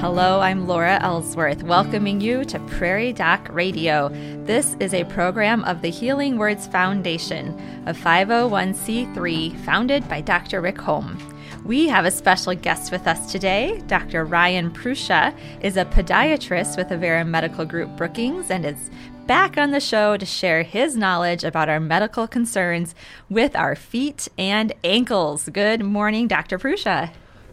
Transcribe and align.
Hello, 0.00 0.40
I'm 0.40 0.66
Laura 0.66 0.98
Ellsworth, 1.02 1.62
welcoming 1.62 2.22
you 2.22 2.42
to 2.46 2.58
Prairie 2.60 3.12
Doc 3.12 3.46
Radio. 3.50 4.08
This 4.46 4.74
is 4.80 4.94
a 4.94 5.04
program 5.04 5.62
of 5.64 5.82
the 5.82 5.90
Healing 5.90 6.38
Words 6.38 6.66
Foundation, 6.66 7.48
a 7.84 7.92
501c3 7.92 9.60
founded 9.60 10.08
by 10.08 10.22
Dr. 10.22 10.62
Rick 10.62 10.78
Holm. 10.78 11.18
We 11.66 11.86
have 11.88 12.06
a 12.06 12.10
special 12.10 12.54
guest 12.54 12.90
with 12.90 13.06
us 13.06 13.30
today. 13.30 13.82
Dr. 13.88 14.24
Ryan 14.24 14.70
Prusa 14.70 15.36
is 15.60 15.76
a 15.76 15.84
podiatrist 15.84 16.78
with 16.78 16.88
Avera 16.88 17.28
Medical 17.28 17.66
Group 17.66 17.94
Brookings 17.98 18.50
and 18.50 18.64
is 18.64 18.90
back 19.26 19.58
on 19.58 19.70
the 19.70 19.80
show 19.80 20.16
to 20.16 20.24
share 20.24 20.62
his 20.62 20.96
knowledge 20.96 21.44
about 21.44 21.68
our 21.68 21.78
medical 21.78 22.26
concerns 22.26 22.94
with 23.28 23.54
our 23.54 23.76
feet 23.76 24.28
and 24.38 24.72
ankles. 24.82 25.50
Good 25.50 25.84
morning, 25.84 26.26
Dr. 26.26 26.58
Prusa. 26.58 27.10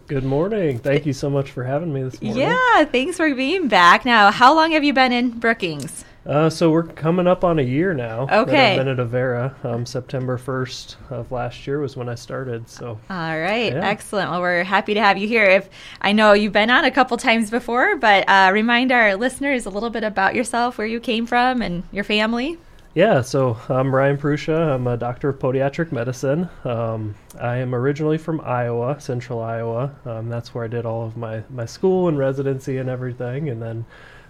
Good 0.07 0.23
morning. 0.23 0.79
Thank 0.79 1.05
you 1.05 1.11
so 1.11 1.29
much 1.29 1.51
for 1.51 1.65
having 1.65 1.91
me 1.93 2.03
this 2.03 2.21
morning. 2.21 2.41
Yeah, 2.41 2.85
thanks 2.85 3.17
for 3.17 3.33
being 3.35 3.67
back. 3.67 4.05
Now, 4.05 4.31
how 4.31 4.55
long 4.55 4.71
have 4.71 4.83
you 4.85 4.93
been 4.93 5.11
in 5.11 5.31
Brookings? 5.31 6.05
Uh, 6.25 6.49
so 6.49 6.69
we're 6.71 6.83
coming 6.83 7.27
up 7.27 7.43
on 7.43 7.59
a 7.59 7.61
year 7.61 7.93
now. 7.93 8.21
Okay. 8.31 8.71
I've 8.71 8.77
been 8.85 8.87
at 8.87 8.97
Avera. 9.05 9.53
Um, 9.65 9.85
September 9.85 10.37
1st 10.37 10.95
of 11.09 11.31
last 11.33 11.67
year 11.67 11.79
was 11.79 11.97
when 11.97 12.07
I 12.07 12.15
started. 12.15 12.69
So 12.69 12.99
All 13.09 13.39
right, 13.39 13.73
Yeah. 13.73 13.85
excellent. 13.85 14.31
Well, 14.31 14.39
we're 14.41 14.63
happy 14.63 14.93
to 14.93 15.01
have 15.01 15.17
you 15.17 15.27
here. 15.27 15.43
If 15.43 15.69
I 16.01 16.13
know 16.13 16.31
you've 16.31 16.53
been 16.53 16.69
on 16.69 16.85
a 16.85 16.91
couple 16.91 17.17
times 17.17 17.49
before, 17.49 17.97
but 17.97 18.27
uh, 18.29 18.51
remind 18.53 18.93
our 18.93 19.15
listeners 19.15 19.65
a 19.65 19.69
little 19.69 19.89
bit 19.89 20.03
about 20.05 20.35
yourself, 20.35 20.77
where 20.77 20.87
you 20.87 21.01
came 21.01 21.25
from, 21.25 21.61
and 21.61 21.83
your 21.91 22.03
family. 22.05 22.57
Yeah, 22.97 23.21
so 23.21 23.55
I'm 23.69 23.93
Ryan 23.93 24.17
Prusa. 24.17 24.73
I'm 24.73 24.87
a 24.87 24.97
doctor 24.97 25.29
of 25.29 25.37
podiatric 25.37 25.91
medicine. 25.91 26.49
Um, 26.63 27.13
I 27.39 27.57
am 27.57 27.75
originally 27.75 28.17
from 28.17 28.41
Iowa, 28.41 28.99
Central 28.99 29.39
Iowa. 29.39 29.93
Um, 30.03 30.29
that's 30.29 30.55
where 30.55 30.63
I 30.63 30.67
did 30.67 30.83
all 30.83 31.05
of 31.05 31.15
my, 31.15 31.43
my 31.51 31.67
school 31.67 32.07
and 32.07 32.17
residency 32.17 32.77
and 32.77 32.89
everything, 32.89 33.49
and 33.49 33.61
then 33.61 33.85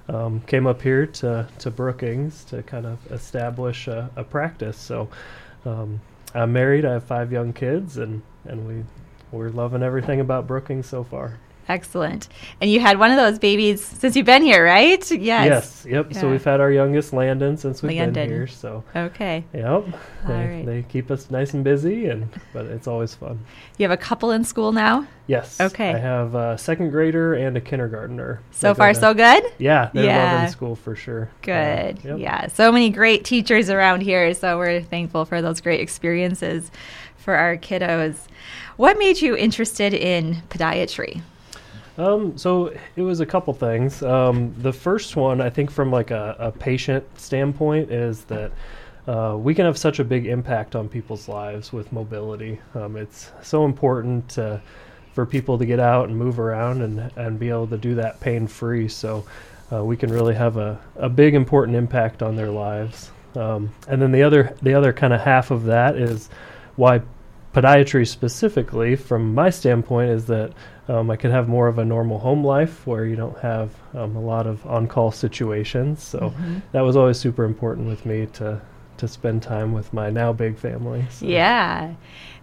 um, 0.10 0.42
came 0.42 0.68
up 0.68 0.82
here 0.82 1.06
to, 1.06 1.48
to 1.60 1.72
Brookings 1.72 2.44
to 2.50 2.62
kind 2.62 2.86
of 2.86 3.00
establish 3.10 3.88
a, 3.88 4.12
a 4.18 4.26
practice. 4.26 4.78
So 4.78 5.08
um, 5.64 6.02
I'm 6.36 6.52
married. 6.52 6.84
I 6.84 6.92
have 6.92 7.06
five 7.06 7.32
young 7.32 7.54
kids, 7.54 7.96
and, 7.96 8.22
and 8.44 8.68
we 8.68 8.84
we're 9.32 9.48
loving 9.48 9.82
everything 9.82 10.20
about 10.20 10.46
Brookings 10.46 10.88
so 10.88 11.06
far. 11.06 11.40
Excellent. 11.70 12.30
And 12.62 12.72
you 12.72 12.80
had 12.80 12.98
one 12.98 13.12
of 13.12 13.18
those 13.18 13.40
babies 13.40 13.84
since 13.84 14.16
you've 14.16 14.26
been 14.26 14.42
here, 14.44 14.64
right? 14.64 15.00
Yes. 15.12 15.20
Yes. 15.20 15.86
Yep. 15.88 16.14
So 16.14 16.30
we've 16.30 16.44
had 16.44 16.62
our 16.62 16.72
youngest 16.72 17.12
Landon 17.14 17.58
since 17.58 17.82
we've 17.82 17.98
Landon. 17.98 18.14
been 18.14 18.30
here. 18.30 18.48
So 18.48 18.84
Okay. 18.96 19.44
yep. 19.54 19.86
They, 20.26 20.34
right. 20.34 20.66
they 20.66 20.86
keep 20.88 21.12
us 21.12 21.30
nice 21.30 21.54
and 21.54 21.64
busy, 21.64 22.08
and 22.08 22.30
but 22.54 22.66
it's 22.66 22.88
always 22.88 23.14
fun. 23.16 23.40
You 23.78 23.84
have 23.84 23.92
a 23.92 24.02
couple 24.02 24.32
in 24.32 24.44
school 24.44 24.72
now. 24.72 25.08
Yes. 25.28 25.60
Okay. 25.60 25.94
I 25.94 25.98
have 25.98 26.36
a 26.36 26.58
second 26.58 26.92
grader 26.92 27.34
and 27.34 27.58
a 27.58 27.62
kindergartner. 27.62 28.42
So 28.52 28.74
far, 28.74 28.94
so 28.94 29.14
good. 29.14 29.44
Yeah, 29.58 29.90
they're 29.94 30.06
Yeah. 30.06 30.34
loving 30.36 30.50
school 30.52 30.76
for 30.76 30.96
sure. 30.96 31.30
Good. 31.42 31.98
Uh, 32.06 32.10
yep. 32.16 32.20
Yeah. 32.20 32.48
So 32.48 32.72
many 32.72 32.90
great 32.90 33.26
teachers 33.26 33.70
around 33.70 34.02
here. 34.02 34.34
So 34.34 34.58
we're 34.58 34.82
thankful 34.82 35.26
for 35.26 35.42
those 35.42 35.60
great 35.60 35.82
experiences 35.82 36.72
for 37.18 37.36
our 37.36 37.58
kiddos. 37.58 38.16
What 38.78 38.98
made 38.98 39.22
you 39.22 39.36
interested 39.36 39.94
in 39.94 40.44
podiatry? 40.50 41.22
Um, 41.98 42.38
so 42.38 42.72
it 42.96 43.02
was 43.02 43.20
a 43.20 43.26
couple 43.26 43.54
things. 43.54 44.04
Um, 44.04 44.54
the 44.60 44.74
first 44.74 45.16
one, 45.16 45.42
I 45.42 45.50
think, 45.50 45.72
from 45.72 45.92
like 45.92 46.12
a, 46.12 46.36
a 46.40 46.52
patient 46.52 47.04
standpoint, 47.20 47.92
is 47.92 48.24
that 48.26 48.52
uh, 49.08 49.36
we 49.38 49.56
can 49.56 49.66
have 49.66 49.78
such 49.78 50.00
a 50.00 50.04
big 50.04 50.28
impact 50.28 50.76
on 50.76 50.88
people's 50.88 51.28
lives 51.28 51.74
with 51.74 51.92
mobility. 51.92 52.60
Um, 52.76 52.98
it's 52.98 53.32
so 53.42 53.66
important 53.66 54.30
to, 54.30 54.62
for 55.14 55.26
people 55.26 55.58
to 55.58 55.66
get 55.66 55.80
out 55.80 56.10
and 56.10 56.18
move 56.18 56.40
around 56.40 56.82
and, 56.82 57.12
and 57.16 57.40
be 57.40 57.50
able 57.50 57.68
to 57.68 57.78
do 57.78 57.96
that 57.96 58.20
pain 58.20 58.48
free. 58.48 58.88
So 58.88 59.26
uh, 59.72 59.84
we 59.84 59.98
can 59.98 60.12
really 60.12 60.36
have 60.36 60.58
a, 60.58 60.80
a 60.98 61.10
big 61.10 61.34
important 61.34 61.78
impact 61.78 62.22
on 62.22 62.36
their 62.36 62.52
lives. 62.52 63.12
Um, 63.36 63.74
and 63.88 64.02
then 64.02 64.12
the 64.12 64.24
other 64.24 64.56
the 64.62 64.74
other 64.74 64.92
kind 64.94 65.14
of 65.14 65.22
half 65.22 65.52
of 65.52 65.66
that 65.66 65.96
is 65.96 66.30
why 66.76 67.02
podiatry 67.62 68.08
specifically, 68.08 68.96
from 68.96 69.34
my 69.34 69.50
standpoint, 69.50 70.12
is 70.12 70.26
that 70.28 70.54
um, 70.88 71.10
I 71.10 71.16
could 71.16 71.32
have 71.32 71.48
more 71.48 71.68
of 71.68 71.80
a 71.80 71.86
normal 71.86 72.20
home 72.20 72.44
life 72.44 72.86
where 72.86 73.06
you 73.06 73.16
don't 73.16 73.38
have 73.40 73.72
um, 73.96 74.16
a 74.16 74.22
lot 74.22 74.46
of 74.46 74.66
on-call 74.68 75.12
situations. 75.12 76.04
So 76.04 76.34
that 76.72 76.82
was 76.82 76.96
always 76.96 77.18
super 77.20 77.44
important 77.44 77.88
with 77.88 78.06
me 78.06 78.28
to 78.34 78.62
to 78.98 79.08
spend 79.08 79.44
time 79.44 79.74
with 79.74 79.94
my 79.94 80.10
now 80.10 80.34
big 80.34 80.58
family. 80.58 81.06
So. 81.12 81.28
Yeah. 81.28 81.94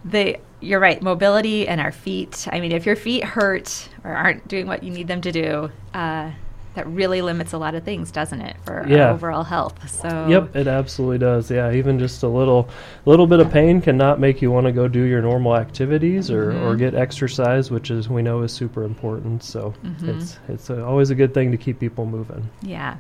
The 0.05 0.39
you're 0.61 0.81
right, 0.81 1.03
mobility 1.03 1.69
and 1.69 1.81
our 1.81 1.93
feet. 1.93 2.49
I 2.51 2.61
mean, 2.61 2.73
if 2.73 2.87
your 2.87 2.97
feet 2.97 3.25
hurt 3.25 3.89
or 4.03 4.13
aren't 4.13 4.49
doing 4.49 4.67
what 4.67 4.83
you 4.83 4.91
need 4.91 5.09
them 5.09 5.21
to 5.21 5.33
do, 5.33 5.71
uh, 5.93 6.31
that 6.75 6.87
really 6.89 7.23
limits 7.23 7.53
a 7.53 7.59
lot 7.59 7.75
of 7.75 7.85
things, 7.85 8.11
doesn't 8.11 8.41
it, 8.41 8.57
for 8.65 8.85
Yeah. 8.89 9.07
our 9.09 9.11
overall 9.15 9.45
health? 9.45 9.89
So 9.89 10.27
Yep, 10.29 10.57
it 10.57 10.67
absolutely 10.67 11.19
does. 11.19 11.51
Yeah, 11.51 11.71
even 11.73 11.99
just 11.99 12.23
a 12.23 12.29
little 12.29 12.69
little 13.07 13.27
bit 13.27 13.41
of 13.41 13.51
pain 13.51 13.81
cannot 13.81 14.19
make 14.21 14.43
you 14.43 14.51
want 14.51 14.67
to 14.67 14.73
go 14.73 14.89
do 14.89 15.03
your 15.03 15.23
normal 15.23 15.57
activities 15.57 16.31
or, 16.31 16.53
or 16.65 16.75
get 16.77 16.95
exercise, 16.95 17.71
which 17.71 17.91
is 17.91 18.09
we 18.09 18.23
know 18.23 18.43
is 18.43 18.53
super 18.53 18.85
important. 18.85 19.43
So 19.45 19.73
it's 20.03 20.39
it's 20.49 20.71
a, 20.71 20.85
always 20.85 21.11
a 21.11 21.15
good 21.15 21.33
thing 21.35 21.51
to 21.53 21.57
keep 21.57 21.79
people 21.79 22.07
moving. 22.07 22.49
Yeah. 22.63 22.97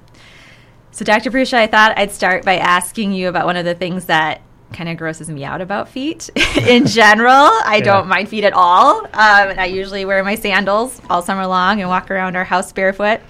So, 0.93 1.05
Dr. 1.05 1.33
Prusa, 1.33 1.55
I 1.55 1.67
thought 1.67 1.99
I'd 1.99 2.13
start 2.13 2.45
by 2.45 2.57
asking 2.59 3.11
you 3.13 3.29
about 3.29 3.47
one 3.47 3.57
of 3.57 3.65
the 3.65 3.75
things 3.75 4.05
that 4.05 4.41
kind 4.73 4.89
of 4.89 4.97
grosses 4.97 5.29
me 5.29 5.45
out 5.45 5.61
about 5.61 5.89
feet 5.89 6.31
in 6.69 6.87
general. 7.01 7.33
I 7.33 7.77
Yeah. 7.79 7.85
don't 7.85 8.07
mind 8.09 8.29
feet 8.29 8.45
at 8.45 8.53
all. 8.53 8.99
Um, 9.05 9.11
and 9.51 9.61
I 9.61 9.65
usually 9.67 10.05
wear 10.05 10.23
my 10.23 10.37
sandals 10.37 11.01
all 11.11 11.21
summer 11.23 11.47
long 11.49 11.81
and 11.81 11.89
walk 11.91 12.11
around 12.13 12.37
our 12.37 12.45
house 12.45 12.73
barefoot. 12.73 13.21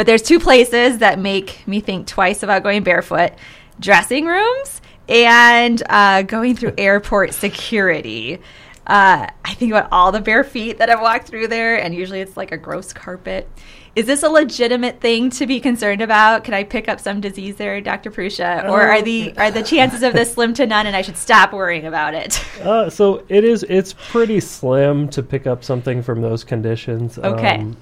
But 0.00 0.06
there's 0.06 0.22
two 0.22 0.40
places 0.40 0.96
that 1.00 1.18
make 1.18 1.68
me 1.68 1.80
think 1.80 2.06
twice 2.06 2.42
about 2.42 2.62
going 2.62 2.82
barefoot 2.82 3.32
dressing 3.78 4.24
rooms 4.24 4.80
and 5.10 5.82
uh, 5.90 6.22
going 6.22 6.56
through 6.56 6.72
airport 6.78 7.34
security. 7.34 8.38
Uh, 8.86 9.26
I 9.44 9.54
think 9.56 9.72
about 9.72 9.90
all 9.92 10.10
the 10.10 10.22
bare 10.22 10.42
feet 10.42 10.78
that 10.78 10.88
I've 10.88 11.02
walked 11.02 11.26
through 11.26 11.48
there, 11.48 11.76
and 11.76 11.94
usually 11.94 12.22
it's 12.22 12.34
like 12.34 12.50
a 12.50 12.56
gross 12.56 12.94
carpet. 12.94 13.46
Is 13.94 14.06
this 14.06 14.22
a 14.22 14.30
legitimate 14.30 15.02
thing 15.02 15.28
to 15.32 15.46
be 15.46 15.60
concerned 15.60 16.00
about? 16.00 16.44
Can 16.44 16.54
I 16.54 16.64
pick 16.64 16.88
up 16.88 16.98
some 16.98 17.20
disease 17.20 17.56
there, 17.56 17.80
Dr. 17.82 18.10
Prusa, 18.10 18.70
or 18.70 18.80
are 18.80 19.02
the 19.02 19.36
are 19.36 19.50
the 19.50 19.62
chances 19.62 20.02
of 20.02 20.14
this 20.14 20.32
slim 20.34 20.54
to 20.54 20.66
none, 20.66 20.86
and 20.86 20.96
I 20.96 21.02
should 21.02 21.18
stop 21.18 21.52
worrying 21.52 21.84
about 21.84 22.14
it? 22.14 22.42
Uh, 22.60 22.90
so 22.90 23.24
it 23.30 23.42
is. 23.42 23.62
It's 23.64 23.94
pretty 24.10 24.38
slim 24.38 25.08
to 25.10 25.22
pick 25.22 25.46
up 25.46 25.64
something 25.64 26.02
from 26.02 26.20
those 26.20 26.44
conditions. 26.44 27.18
Okay. 27.18 27.56
Um, 27.56 27.76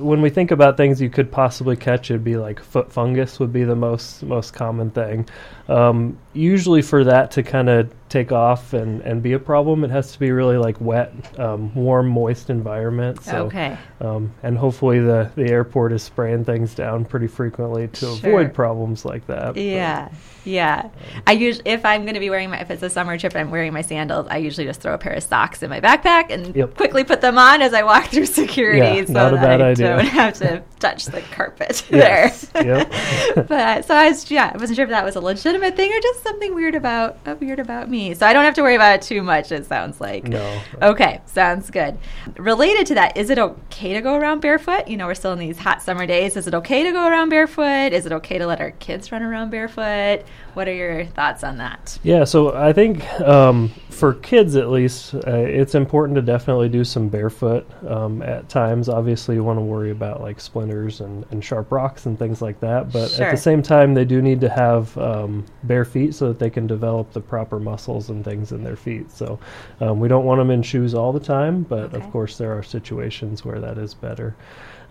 when 0.00 0.22
we 0.22 0.30
think 0.30 0.50
about 0.50 0.76
things 0.76 1.00
you 1.00 1.10
could 1.10 1.30
possibly 1.30 1.76
catch, 1.76 2.10
it'd 2.10 2.24
be 2.24 2.36
like 2.36 2.60
foot 2.60 2.92
fungus 2.92 3.38
would 3.38 3.52
be 3.52 3.64
the 3.64 3.76
most 3.76 4.22
most 4.22 4.52
common 4.52 4.90
thing. 4.90 5.28
Um, 5.68 6.18
usually, 6.32 6.82
for 6.82 7.04
that 7.04 7.30
to 7.32 7.42
kind 7.42 7.68
of 7.68 7.92
take 8.10 8.32
off 8.32 8.72
and, 8.74 9.00
and 9.02 9.22
be 9.22 9.32
a 9.32 9.38
problem, 9.38 9.84
it 9.84 9.90
has 9.90 10.12
to 10.12 10.18
be 10.18 10.30
really 10.32 10.56
like 10.58 10.78
wet, 10.80 11.12
um, 11.38 11.72
warm, 11.74 12.08
moist 12.08 12.50
environment. 12.50 13.22
So, 13.22 13.46
okay. 13.46 13.78
Um, 14.00 14.34
and 14.42 14.58
hopefully 14.58 14.98
the 14.98 15.30
the 15.36 15.48
airport 15.50 15.92
is 15.92 16.02
spraying 16.02 16.44
things 16.44 16.74
down 16.74 17.04
pretty 17.04 17.28
frequently 17.28 17.88
to 17.88 18.16
Sure. 18.16 18.30
avoid 18.30 18.52
problems 18.52 19.04
like 19.04 19.26
that. 19.28 19.54
But- 19.54 19.62
Yeah, 19.62 20.08
yeah. 20.44 20.88
I 21.26 21.32
usually, 21.32 21.70
if 21.70 21.84
I'm 21.84 22.02
going 22.02 22.14
to 22.14 22.20
be 22.20 22.30
wearing 22.30 22.50
my, 22.50 22.58
if 22.60 22.70
it's 22.70 22.82
a 22.82 22.90
summer 22.90 23.16
trip 23.16 23.32
and 23.34 23.42
I'm 23.42 23.50
wearing 23.50 23.72
my 23.72 23.82
sandals, 23.82 24.26
I 24.28 24.38
usually 24.38 24.66
just 24.66 24.80
throw 24.80 24.94
a 24.94 24.98
pair 24.98 25.12
of 25.12 25.22
socks 25.22 25.62
in 25.62 25.70
my 25.70 25.80
backpack 25.80 26.32
and 26.32 26.56
Yep. 26.56 26.76
quickly 26.76 27.04
put 27.04 27.20
them 27.20 27.38
on 27.38 27.62
as 27.62 27.72
I 27.74 27.82
walk 27.84 28.06
through 28.06 28.26
security, 28.26 28.78
Yeah, 29.00 29.04
so 29.04 29.12
not 29.12 29.32
a 29.34 29.36
that 29.36 29.42
bad 29.42 29.60
I 29.62 29.70
idea. 29.70 29.86
don't 29.96 30.04
have 30.20 30.34
to 30.38 30.62
touch 30.80 31.04
the 31.06 31.20
carpet 31.30 31.84
there. 31.90 32.32
yep. 32.56 32.90
but 33.48 33.84
so 33.84 33.94
I 33.94 34.08
was, 34.08 34.28
yeah, 34.30 34.50
I 34.52 34.56
wasn't 34.58 34.76
sure 34.76 34.84
if 34.84 34.90
that 34.90 35.04
was 35.04 35.14
a 35.14 35.20
legitimate 35.20 35.76
thing 35.76 35.92
or 35.92 36.00
just 36.00 36.22
something 36.24 36.54
weird 36.54 36.74
about, 36.74 37.18
uh, 37.26 37.36
weird 37.38 37.60
about 37.60 37.88
me. 37.90 37.99
So 38.14 38.26
I 38.26 38.32
don't 38.32 38.44
have 38.44 38.54
to 38.54 38.62
worry 38.62 38.74
about 38.74 38.94
it 38.96 39.02
too 39.02 39.22
much. 39.22 39.52
It 39.52 39.66
sounds 39.66 40.00
like. 40.00 40.24
No. 40.24 40.60
Okay, 40.82 41.20
sounds 41.26 41.70
good. 41.70 41.98
Related 42.36 42.86
to 42.86 42.94
that, 42.94 43.16
is 43.16 43.30
it 43.30 43.38
okay 43.38 43.92
to 43.92 44.00
go 44.00 44.14
around 44.14 44.40
barefoot? 44.40 44.88
You 44.88 44.96
know, 44.96 45.06
we're 45.06 45.14
still 45.14 45.32
in 45.32 45.38
these 45.38 45.58
hot 45.58 45.82
summer 45.82 46.06
days. 46.06 46.36
Is 46.36 46.46
it 46.46 46.54
okay 46.54 46.82
to 46.82 46.92
go 46.92 47.06
around 47.06 47.28
barefoot? 47.28 47.92
Is 47.92 48.06
it 48.06 48.12
okay 48.12 48.38
to 48.38 48.46
let 48.46 48.60
our 48.60 48.70
kids 48.72 49.12
run 49.12 49.22
around 49.22 49.50
barefoot? 49.50 50.24
What 50.54 50.68
are 50.68 50.74
your 50.74 51.04
thoughts 51.06 51.44
on 51.44 51.58
that? 51.58 51.98
Yeah, 52.02 52.24
so 52.24 52.54
I 52.54 52.72
think 52.72 53.04
um, 53.20 53.68
for 53.88 54.14
kids 54.14 54.56
at 54.56 54.70
least, 54.70 55.14
uh, 55.14 55.20
it's 55.26 55.74
important 55.74 56.16
to 56.16 56.22
definitely 56.22 56.68
do 56.68 56.84
some 56.84 57.08
barefoot 57.08 57.66
um, 57.86 58.22
at 58.22 58.48
times. 58.48 58.88
Obviously, 58.88 59.36
you 59.36 59.44
want 59.44 59.58
to 59.58 59.62
worry 59.64 59.90
about 59.90 60.20
like 60.20 60.40
splinters 60.40 61.00
and, 61.00 61.24
and 61.30 61.44
sharp 61.44 61.70
rocks 61.70 62.06
and 62.06 62.18
things 62.18 62.42
like 62.42 62.58
that. 62.60 62.90
But 62.92 63.10
Sure. 63.10 63.26
at 63.26 63.30
the 63.30 63.36
same 63.36 63.62
time, 63.62 63.94
they 63.94 64.04
do 64.04 64.20
need 64.22 64.40
to 64.40 64.48
have 64.48 64.96
um, 64.98 65.44
bare 65.64 65.84
feet 65.84 66.14
so 66.14 66.28
that 66.28 66.38
they 66.38 66.50
can 66.50 66.66
develop 66.66 67.12
the 67.12 67.20
proper 67.20 67.60
muscles 67.60 68.10
and 68.10 68.24
things 68.24 68.52
in 68.52 68.64
their 68.64 68.76
feet. 68.76 69.10
So 69.10 69.38
um, 69.80 70.00
we 70.00 70.08
don't 70.08 70.24
want 70.24 70.40
them 70.40 70.50
in 70.50 70.62
shoes 70.62 70.94
all 70.94 71.12
the 71.12 71.20
time, 71.20 71.62
but 71.62 71.94
Okay. 71.94 71.96
of 71.96 72.10
course, 72.10 72.38
there 72.38 72.52
are 72.56 72.62
situations 72.62 73.44
where 73.44 73.60
that 73.60 73.78
is 73.78 73.94
better. 73.94 74.34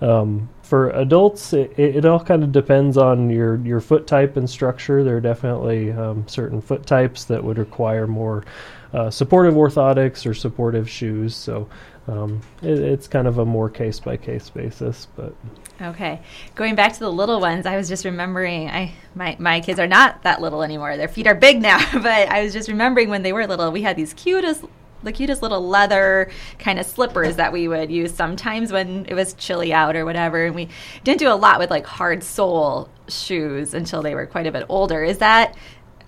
Um, 0.01 0.49
for 0.61 0.91
adults, 0.91 1.51
it, 1.51 1.77
it, 1.77 2.05
all 2.05 2.19
kind 2.19 2.43
of 2.43 2.51
depends 2.51 2.95
on 2.95 3.29
your, 3.29 3.57
your 3.65 3.81
foot 3.81 4.07
type 4.07 4.37
and 4.37 4.49
structure. 4.49 5.03
There 5.03 5.17
are 5.17 5.21
definitely 5.21 5.91
um, 5.91 6.27
certain 6.27 6.61
foot 6.61 6.85
types 6.85 7.25
that 7.25 7.43
would 7.43 7.57
require 7.57 8.07
more 8.07 8.45
uh, 8.93 9.09
supportive 9.09 9.55
orthotics 9.55 10.25
or 10.25 10.33
supportive 10.33 10.89
shoes. 10.89 11.35
So 11.35 11.67
um, 12.07 12.41
it, 12.61 12.79
it's 12.79 13.07
kind 13.07 13.27
of 13.27 13.39
a 13.39 13.45
more 13.45 13.69
case 13.69 13.99
by 13.99 14.17
case 14.17 14.49
basis, 14.49 15.07
but. 15.15 15.33
Okay, 15.81 16.21
going 16.55 16.75
back 16.75 16.93
to 16.93 16.99
the 16.99 17.11
little 17.11 17.39
ones, 17.39 17.65
I 17.65 17.77
was 17.77 17.87
just 17.87 18.03
remembering. 18.03 18.69
I 18.69 18.93
my 19.15 19.35
my 19.39 19.59
kids 19.61 19.79
are 19.79 19.87
not 19.87 20.23
that 20.23 20.41
little 20.41 20.63
anymore. 20.63 20.97
Their 20.97 21.07
feet 21.07 21.27
are 21.27 21.35
big 21.35 21.61
now, 21.61 21.79
but 21.93 22.29
I 22.29 22.43
was 22.43 22.51
just 22.51 22.67
remembering 22.67 23.09
when 23.09 23.21
they 23.21 23.31
were 23.31 23.45
little, 23.47 23.71
we 23.71 23.83
had 23.83 23.95
these 23.95 24.13
cutest 24.13 24.65
the 25.03 25.11
cutest 25.11 25.41
little 25.41 25.67
leather 25.67 26.29
kind 26.57 26.79
of 26.79 26.85
slippers 26.85 27.37
that 27.37 27.53
we 27.53 27.67
would 27.67 27.91
use 27.91 28.13
sometimes 28.13 28.71
when 28.71 29.05
it 29.07 29.13
was 29.13 29.33
chilly 29.33 29.73
out 29.73 29.95
or 29.95 30.05
whatever. 30.05 30.45
And 30.45 30.55
we 30.55 30.69
didn't 31.03 31.19
do 31.19 31.31
a 31.31 31.35
lot 31.35 31.59
with 31.59 31.69
like 31.69 31.85
hard 31.85 32.23
sole 32.23 32.89
shoes 33.07 33.73
until 33.73 34.01
they 34.01 34.15
were 34.15 34.25
quite 34.25 34.47
a 34.47 34.51
bit 34.51 34.65
older. 34.69 35.03
Is 35.03 35.19
that 35.19 35.55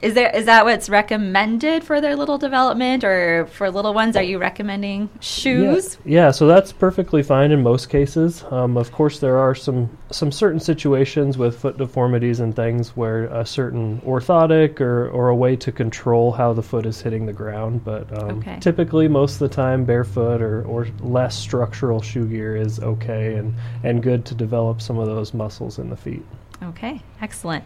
is 0.01 0.15
there 0.15 0.35
is 0.35 0.45
that 0.45 0.65
what's 0.65 0.89
recommended 0.89 1.83
for 1.83 2.01
their 2.01 2.15
little 2.15 2.37
development 2.37 3.03
or 3.03 3.45
for 3.47 3.69
little 3.69 3.93
ones? 3.93 4.15
Are 4.15 4.23
you 4.23 4.39
recommending 4.39 5.09
shoes? 5.19 5.97
Yeah, 6.03 6.25
yeah 6.25 6.31
so 6.31 6.47
that's 6.47 6.71
perfectly 6.71 7.21
fine 7.21 7.51
in 7.51 7.61
most 7.61 7.89
cases. 7.89 8.43
Um, 8.49 8.77
of 8.77 8.91
course, 8.91 9.19
there 9.19 9.37
are 9.37 9.53
some 9.53 9.95
some 10.11 10.31
certain 10.31 10.59
situations 10.59 11.37
with 11.37 11.59
foot 11.59 11.77
deformities 11.77 12.39
and 12.39 12.55
things 12.55 12.95
where 12.95 13.25
a 13.25 13.45
certain 13.45 14.01
orthotic 14.01 14.81
or, 14.81 15.09
or 15.09 15.29
a 15.29 15.35
way 15.35 15.55
to 15.57 15.71
control 15.71 16.31
how 16.31 16.53
the 16.53 16.63
foot 16.63 16.85
is 16.85 17.01
hitting 17.01 17.25
the 17.25 17.33
ground. 17.33 17.83
But 17.83 18.11
um, 18.17 18.39
okay. 18.39 18.57
typically, 18.59 19.07
most 19.07 19.33
of 19.33 19.39
the 19.49 19.55
time, 19.55 19.85
barefoot 19.85 20.41
or, 20.41 20.63
or 20.63 20.87
less 21.01 21.37
structural 21.37 22.01
shoe 22.01 22.25
gear 22.25 22.55
is 22.55 22.79
okay 22.79 23.35
and, 23.35 23.53
and 23.83 24.01
good 24.01 24.25
to 24.25 24.35
develop 24.35 24.81
some 24.81 24.97
of 24.97 25.05
those 25.07 25.33
muscles 25.33 25.79
in 25.79 25.89
the 25.89 25.97
feet. 25.97 26.25
Okay, 26.63 27.01
excellent. 27.21 27.63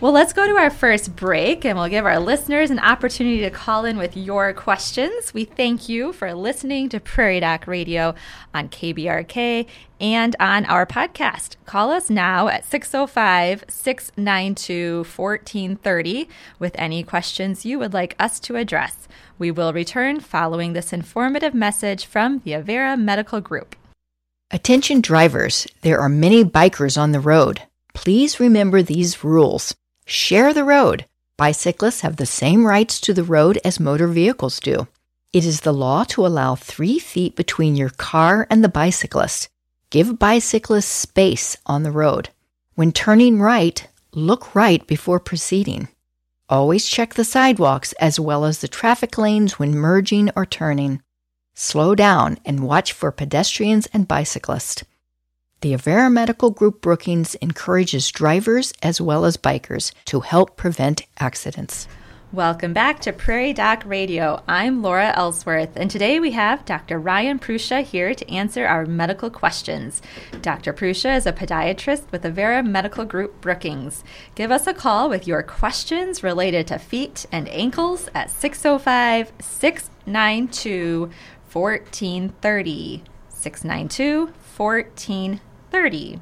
Well, 0.00 0.12
let's 0.12 0.32
go 0.32 0.46
to 0.46 0.56
our 0.56 0.70
first 0.70 1.14
break 1.14 1.64
and 1.64 1.78
we'll 1.78 1.88
give 1.88 2.04
our 2.04 2.18
listeners 2.18 2.70
an 2.70 2.80
opportunity 2.80 3.40
to 3.42 3.50
call 3.50 3.84
in 3.84 3.96
with 3.96 4.16
your 4.16 4.52
questions. 4.52 5.32
We 5.32 5.44
thank 5.44 5.88
you 5.88 6.12
for 6.12 6.34
listening 6.34 6.88
to 6.90 7.00
Prairie 7.00 7.38
Doc 7.38 7.68
Radio 7.68 8.14
on 8.52 8.68
KBRK 8.68 9.66
and 10.00 10.34
on 10.40 10.64
our 10.66 10.84
podcast. 10.84 11.54
Call 11.64 11.90
us 11.90 12.10
now 12.10 12.48
at 12.48 12.64
605 12.64 13.64
692 13.68 15.04
1430 15.04 16.28
with 16.58 16.74
any 16.76 17.04
questions 17.04 17.64
you 17.64 17.78
would 17.78 17.94
like 17.94 18.16
us 18.18 18.40
to 18.40 18.56
address. 18.56 19.06
We 19.38 19.52
will 19.52 19.72
return 19.72 20.18
following 20.18 20.72
this 20.72 20.92
informative 20.92 21.54
message 21.54 22.04
from 22.04 22.40
the 22.44 22.50
Avera 22.50 23.00
Medical 23.00 23.40
Group. 23.40 23.76
Attention 24.50 25.00
drivers, 25.00 25.68
there 25.82 26.00
are 26.00 26.08
many 26.08 26.44
bikers 26.44 27.00
on 27.00 27.12
the 27.12 27.20
road. 27.20 27.62
Please 27.94 28.40
remember 28.40 28.82
these 28.82 29.22
rules. 29.22 29.74
Share 30.06 30.52
the 30.52 30.64
road. 30.64 31.06
Bicyclists 31.38 32.02
have 32.02 32.16
the 32.16 32.26
same 32.26 32.66
rights 32.66 33.00
to 33.00 33.14
the 33.14 33.24
road 33.24 33.58
as 33.64 33.80
motor 33.80 34.06
vehicles 34.06 34.60
do. 34.60 34.86
It 35.32 35.46
is 35.46 35.62
the 35.62 35.72
law 35.72 36.04
to 36.04 36.26
allow 36.26 36.54
three 36.54 36.98
feet 36.98 37.34
between 37.34 37.74
your 37.74 37.88
car 37.88 38.46
and 38.50 38.62
the 38.62 38.68
bicyclist. 38.68 39.48
Give 39.88 40.18
bicyclists 40.18 40.92
space 40.92 41.56
on 41.64 41.84
the 41.84 41.90
road. 41.90 42.28
When 42.74 42.92
turning 42.92 43.40
right, 43.40 43.88
look 44.12 44.54
right 44.54 44.86
before 44.86 45.20
proceeding. 45.20 45.88
Always 46.50 46.86
check 46.86 47.14
the 47.14 47.24
sidewalks 47.24 47.94
as 47.94 48.20
well 48.20 48.44
as 48.44 48.58
the 48.58 48.68
traffic 48.68 49.16
lanes 49.16 49.58
when 49.58 49.74
merging 49.74 50.30
or 50.36 50.44
turning. 50.44 51.00
Slow 51.54 51.94
down 51.94 52.38
and 52.44 52.62
watch 52.62 52.92
for 52.92 53.10
pedestrians 53.10 53.86
and 53.86 54.06
bicyclists. 54.06 54.84
The 55.64 55.72
Avera 55.72 56.12
Medical 56.12 56.50
Group 56.50 56.82
Brookings 56.82 57.36
encourages 57.36 58.10
drivers 58.10 58.74
as 58.82 59.00
well 59.00 59.24
as 59.24 59.38
bikers 59.38 59.94
to 60.04 60.20
help 60.20 60.58
prevent 60.58 61.06
accidents. 61.16 61.88
Welcome 62.32 62.74
back 62.74 63.00
to 63.00 63.14
Prairie 63.14 63.54
Doc 63.54 63.82
Radio. 63.86 64.42
I'm 64.46 64.82
Laura 64.82 65.14
Ellsworth, 65.16 65.74
and 65.74 65.90
today 65.90 66.20
we 66.20 66.32
have 66.32 66.66
Dr. 66.66 66.98
Ryan 66.98 67.38
Prusa 67.38 67.82
here 67.82 68.14
to 68.14 68.30
answer 68.30 68.66
our 68.66 68.84
medical 68.84 69.30
questions. 69.30 70.02
Dr. 70.42 70.74
Prusa 70.74 71.16
is 71.16 71.24
a 71.24 71.32
podiatrist 71.32 72.12
with 72.12 72.24
Avera 72.24 72.62
Medical 72.62 73.06
Group 73.06 73.40
Brookings. 73.40 74.04
Give 74.34 74.50
us 74.50 74.66
a 74.66 74.74
call 74.74 75.08
with 75.08 75.26
your 75.26 75.42
questions 75.42 76.22
related 76.22 76.66
to 76.66 76.78
feet 76.78 77.24
and 77.32 77.48
ankles 77.48 78.10
at 78.14 78.30
605 78.30 79.32
692 79.40 81.10
1430. 81.50 83.02
692 83.30 84.26
1430. 84.26 85.53
30. 85.74 86.20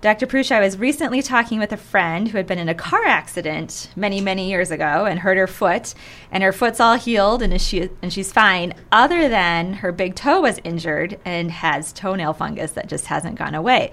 Dr. 0.00 0.26
Prusa, 0.26 0.52
I 0.52 0.60
was 0.60 0.78
recently 0.78 1.20
talking 1.20 1.58
with 1.58 1.72
a 1.72 1.76
friend 1.76 2.28
who 2.28 2.38
had 2.38 2.46
been 2.46 2.58
in 2.58 2.70
a 2.70 2.74
car 2.74 3.04
accident 3.04 3.90
many, 3.94 4.22
many 4.22 4.48
years 4.48 4.70
ago 4.70 5.04
and 5.04 5.20
hurt 5.20 5.36
her 5.36 5.46
foot, 5.46 5.92
and 6.30 6.42
her 6.42 6.54
foot's 6.54 6.80
all 6.80 6.96
healed 6.96 7.42
and 7.42 7.60
she 7.60 7.90
and 8.00 8.10
she's 8.10 8.32
fine. 8.32 8.72
Other 8.90 9.28
than 9.28 9.74
her 9.74 9.92
big 9.92 10.14
toe 10.14 10.40
was 10.40 10.58
injured 10.64 11.20
and 11.26 11.50
has 11.50 11.92
toenail 11.92 12.32
fungus 12.32 12.70
that 12.72 12.88
just 12.88 13.04
hasn't 13.08 13.36
gone 13.36 13.54
away. 13.54 13.92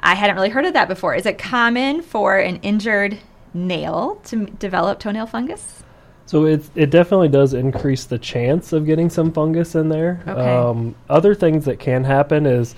I 0.00 0.16
hadn't 0.16 0.34
really 0.34 0.48
heard 0.48 0.64
of 0.64 0.72
that 0.72 0.88
before. 0.88 1.14
Is 1.14 1.24
it 1.24 1.38
common 1.38 2.02
for 2.02 2.36
an 2.36 2.56
injured 2.62 3.16
nail 3.54 4.20
to 4.24 4.46
develop 4.46 4.98
toenail 4.98 5.28
fungus? 5.28 5.84
So 6.26 6.46
it 6.46 6.68
it 6.74 6.90
definitely 6.90 7.28
does 7.28 7.54
increase 7.54 8.06
the 8.06 8.18
chance 8.18 8.72
of 8.72 8.86
getting 8.86 9.08
some 9.08 9.30
fungus 9.30 9.76
in 9.76 9.88
there. 9.88 10.20
Okay. 10.26 10.56
Um, 10.56 10.96
other 11.08 11.32
things 11.32 11.64
that 11.66 11.78
can 11.78 12.02
happen 12.02 12.44
is 12.44 12.74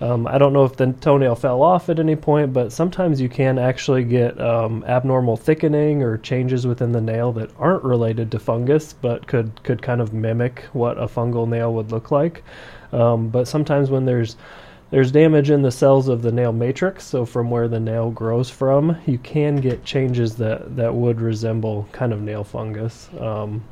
um, 0.00 0.26
I 0.26 0.36
don't 0.36 0.52
know 0.52 0.64
if 0.64 0.76
the 0.76 0.92
toenail 0.92 1.36
fell 1.36 1.62
off 1.62 1.88
at 1.88 1.98
any 1.98 2.16
point, 2.16 2.52
but 2.52 2.72
sometimes 2.72 3.20
you 3.20 3.28
can 3.28 3.58
actually 3.58 4.04
get 4.04 4.38
um, 4.40 4.84
abnormal 4.86 5.36
thickening 5.36 6.02
or 6.02 6.18
changes 6.18 6.66
within 6.66 6.92
the 6.92 7.00
nail 7.00 7.32
that 7.32 7.50
aren't 7.58 7.82
related 7.82 8.30
to 8.32 8.38
fungus, 8.38 8.92
but 8.92 9.26
could 9.26 9.62
could 9.62 9.80
kind 9.80 10.00
of 10.00 10.12
mimic 10.12 10.64
what 10.72 10.98
a 10.98 11.06
fungal 11.06 11.48
nail 11.48 11.72
would 11.72 11.92
look 11.92 12.10
like. 12.10 12.44
Um, 12.92 13.28
but 13.28 13.48
sometimes 13.48 13.90
when 13.90 14.04
there's 14.04 14.36
there's 14.90 15.10
damage 15.10 15.50
in 15.50 15.62
the 15.62 15.72
cells 15.72 16.08
of 16.08 16.22
the 16.22 16.30
nail 16.30 16.52
matrix, 16.52 17.04
so 17.04 17.24
from 17.24 17.50
where 17.50 17.66
the 17.66 17.80
nail 17.80 18.10
grows 18.10 18.50
from, 18.50 18.96
you 19.06 19.18
can 19.18 19.56
get 19.56 19.84
changes 19.84 20.36
that, 20.36 20.76
that 20.76 20.94
would 20.94 21.20
resemble 21.20 21.88
kind 21.90 22.12
of 22.12 22.20
nail 22.22 22.44
fungus. 22.44 23.08
Um, 23.18 23.64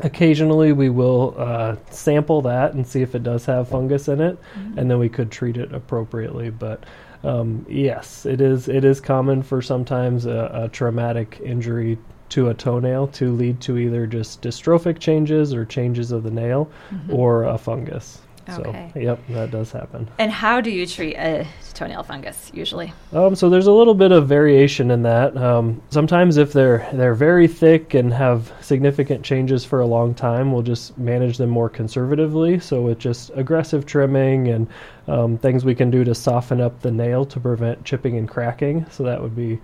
occasionally 0.00 0.72
we 0.72 0.88
will 0.88 1.34
uh, 1.38 1.76
sample 1.90 2.42
that 2.42 2.74
and 2.74 2.86
see 2.86 3.02
if 3.02 3.14
it 3.14 3.22
does 3.22 3.46
have 3.46 3.68
fungus 3.68 4.08
in 4.08 4.20
it 4.20 4.38
mm-hmm. 4.54 4.78
and 4.78 4.90
then 4.90 4.98
we 4.98 5.08
could 5.08 5.30
treat 5.30 5.56
it 5.56 5.72
appropriately 5.72 6.50
but 6.50 6.84
um, 7.24 7.64
yes 7.68 8.26
it 8.26 8.40
is 8.40 8.68
it 8.68 8.84
is 8.84 9.00
common 9.00 9.42
for 9.42 9.62
sometimes 9.62 10.26
a, 10.26 10.50
a, 10.52 10.68
traumatic 10.68 11.40
injury 11.42 11.96
to 12.28 12.48
a 12.48 12.54
toenail 12.54 13.06
to 13.08 13.32
lead 13.32 13.60
to 13.60 13.78
either 13.78 14.06
just 14.06 14.42
dystrophic 14.42 14.98
changes 14.98 15.54
or 15.54 15.64
changes 15.64 16.12
of 16.12 16.22
the 16.22 16.30
nail 16.30 16.70
mm-hmm. 16.90 17.14
or 17.14 17.44
a 17.44 17.56
fungus 17.56 18.20
Okay. 18.48 18.90
So, 18.94 19.00
yep, 19.00 19.20
that 19.28 19.50
does 19.50 19.72
happen. 19.72 20.08
And 20.18 20.30
how 20.30 20.60
do 20.60 20.70
you 20.70 20.86
treat 20.86 21.16
a 21.16 21.46
toenail 21.74 22.02
fungus 22.02 22.50
usually? 22.54 22.92
Um, 23.12 23.34
so 23.34 23.50
there's 23.50 23.66
a 23.66 23.72
little 23.72 23.94
bit 23.94 24.12
of 24.12 24.28
variation 24.28 24.90
in 24.90 25.02
that. 25.02 25.36
Um, 25.36 25.82
sometimes 25.90 26.36
if 26.36 26.52
they're 26.52 26.88
they're 26.92 27.14
very 27.14 27.48
thick 27.48 27.94
and 27.94 28.12
have 28.12 28.52
significant 28.60 29.24
changes 29.24 29.64
for 29.64 29.80
a 29.80 29.86
long 29.86 30.14
time, 30.14 30.52
we'll 30.52 30.62
just 30.62 30.96
manage 30.96 31.38
them 31.38 31.50
more 31.50 31.68
conservatively. 31.68 32.58
So 32.60 32.82
with 32.82 32.98
just 32.98 33.30
aggressive 33.34 33.86
trimming 33.86 34.48
and 34.48 34.68
um, 35.08 35.38
things 35.38 35.64
we 35.64 35.74
can 35.74 35.90
do 35.90 36.04
to 36.04 36.14
soften 36.14 36.60
up 36.60 36.80
the 36.80 36.90
nail 36.90 37.24
to 37.26 37.40
prevent 37.40 37.84
chipping 37.84 38.16
and 38.16 38.28
cracking. 38.28 38.86
So 38.90 39.02
that 39.04 39.20
would 39.20 39.36
be 39.36 39.60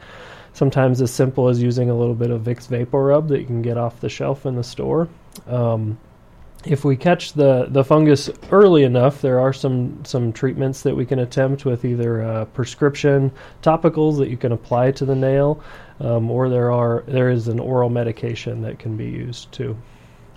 sometimes 0.53 1.01
as 1.01 1.11
simple 1.11 1.49
as 1.49 1.63
using 1.63 1.91
a 1.91 1.95
little 1.95 2.15
bit 2.15 2.31
of 2.31 2.43
Vicks 2.43 2.69
VapoRub 2.69 3.29
that 3.29 3.41
you 3.41 3.47
can 3.47 3.63
get 3.63 3.79
off 3.79 4.01
the 4.01 4.09
shelf 4.09 4.45
in 4.47 4.55
the 4.55 4.65
store. 4.65 5.09
Um, 5.47 5.99
if 6.65 6.85
we 6.85 6.97
catch 6.97 7.33
the, 7.33 7.67
the 7.69 7.85
fungus 7.85 8.31
early 8.51 8.85
enough, 8.85 9.21
there 9.21 9.41
are 9.41 9.53
some, 9.53 10.05
some 10.05 10.33
treatments 10.33 10.83
that 10.83 10.95
we 10.95 11.05
can 11.05 11.21
attempt 11.21 11.65
with 11.65 11.85
either 11.85 12.23
uh, 12.23 12.45
prescription 12.47 13.33
topicals 13.63 14.19
that 14.19 14.29
you 14.29 14.37
can 14.37 14.53
apply 14.53 14.93
to 14.93 15.05
the 15.05 15.15
nail, 15.15 15.63
um, 16.01 16.31
or 16.31 16.49
there 16.49 16.71
are 16.71 17.05
there 17.07 17.31
is 17.31 17.49
an 17.49 17.59
oral 17.59 17.89
medication 17.89 18.63
that 18.63 18.79
can 18.79 18.97
be 18.97 19.07
used 19.07 19.51
too. 19.53 19.77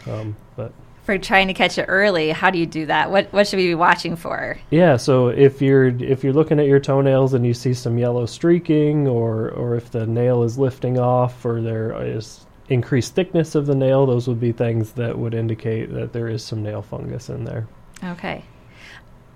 Um, 0.07 0.35
but 0.55 0.71
for 1.03 1.17
trying 1.19 1.47
to 1.47 1.53
catch 1.53 1.77
it 1.77 1.85
early, 1.87 2.31
how 2.31 2.49
do 2.49 2.57
you 2.57 2.65
do 2.65 2.87
that? 2.87 3.11
What 3.11 3.31
what 3.31 3.47
should 3.47 3.57
we 3.57 3.67
be 3.67 3.75
watching 3.75 4.15
for? 4.15 4.57
Yeah, 4.71 4.97
so 4.97 5.27
if 5.27 5.61
you're 5.61 5.87
if 5.87 6.23
you're 6.23 6.33
looking 6.33 6.59
at 6.59 6.65
your 6.65 6.79
toenails 6.79 7.33
and 7.33 7.45
you 7.45 7.53
see 7.53 7.73
some 7.73 7.97
yellow 7.97 8.25
streaking, 8.25 9.07
or 9.07 9.51
or 9.51 9.75
if 9.75 9.91
the 9.91 10.07
nail 10.07 10.43
is 10.43 10.57
lifting 10.57 10.97
off, 10.97 11.45
or 11.45 11.61
there 11.61 11.95
is 12.03 12.45
increased 12.69 13.15
thickness 13.15 13.55
of 13.55 13.65
the 13.65 13.75
nail, 13.75 14.05
those 14.05 14.27
would 14.27 14.39
be 14.39 14.51
things 14.51 14.93
that 14.93 15.17
would 15.17 15.33
indicate 15.33 15.93
that 15.93 16.13
there 16.13 16.27
is 16.27 16.43
some 16.43 16.63
nail 16.63 16.81
fungus 16.81 17.29
in 17.29 17.43
there. 17.43 17.67
Okay. 18.03 18.43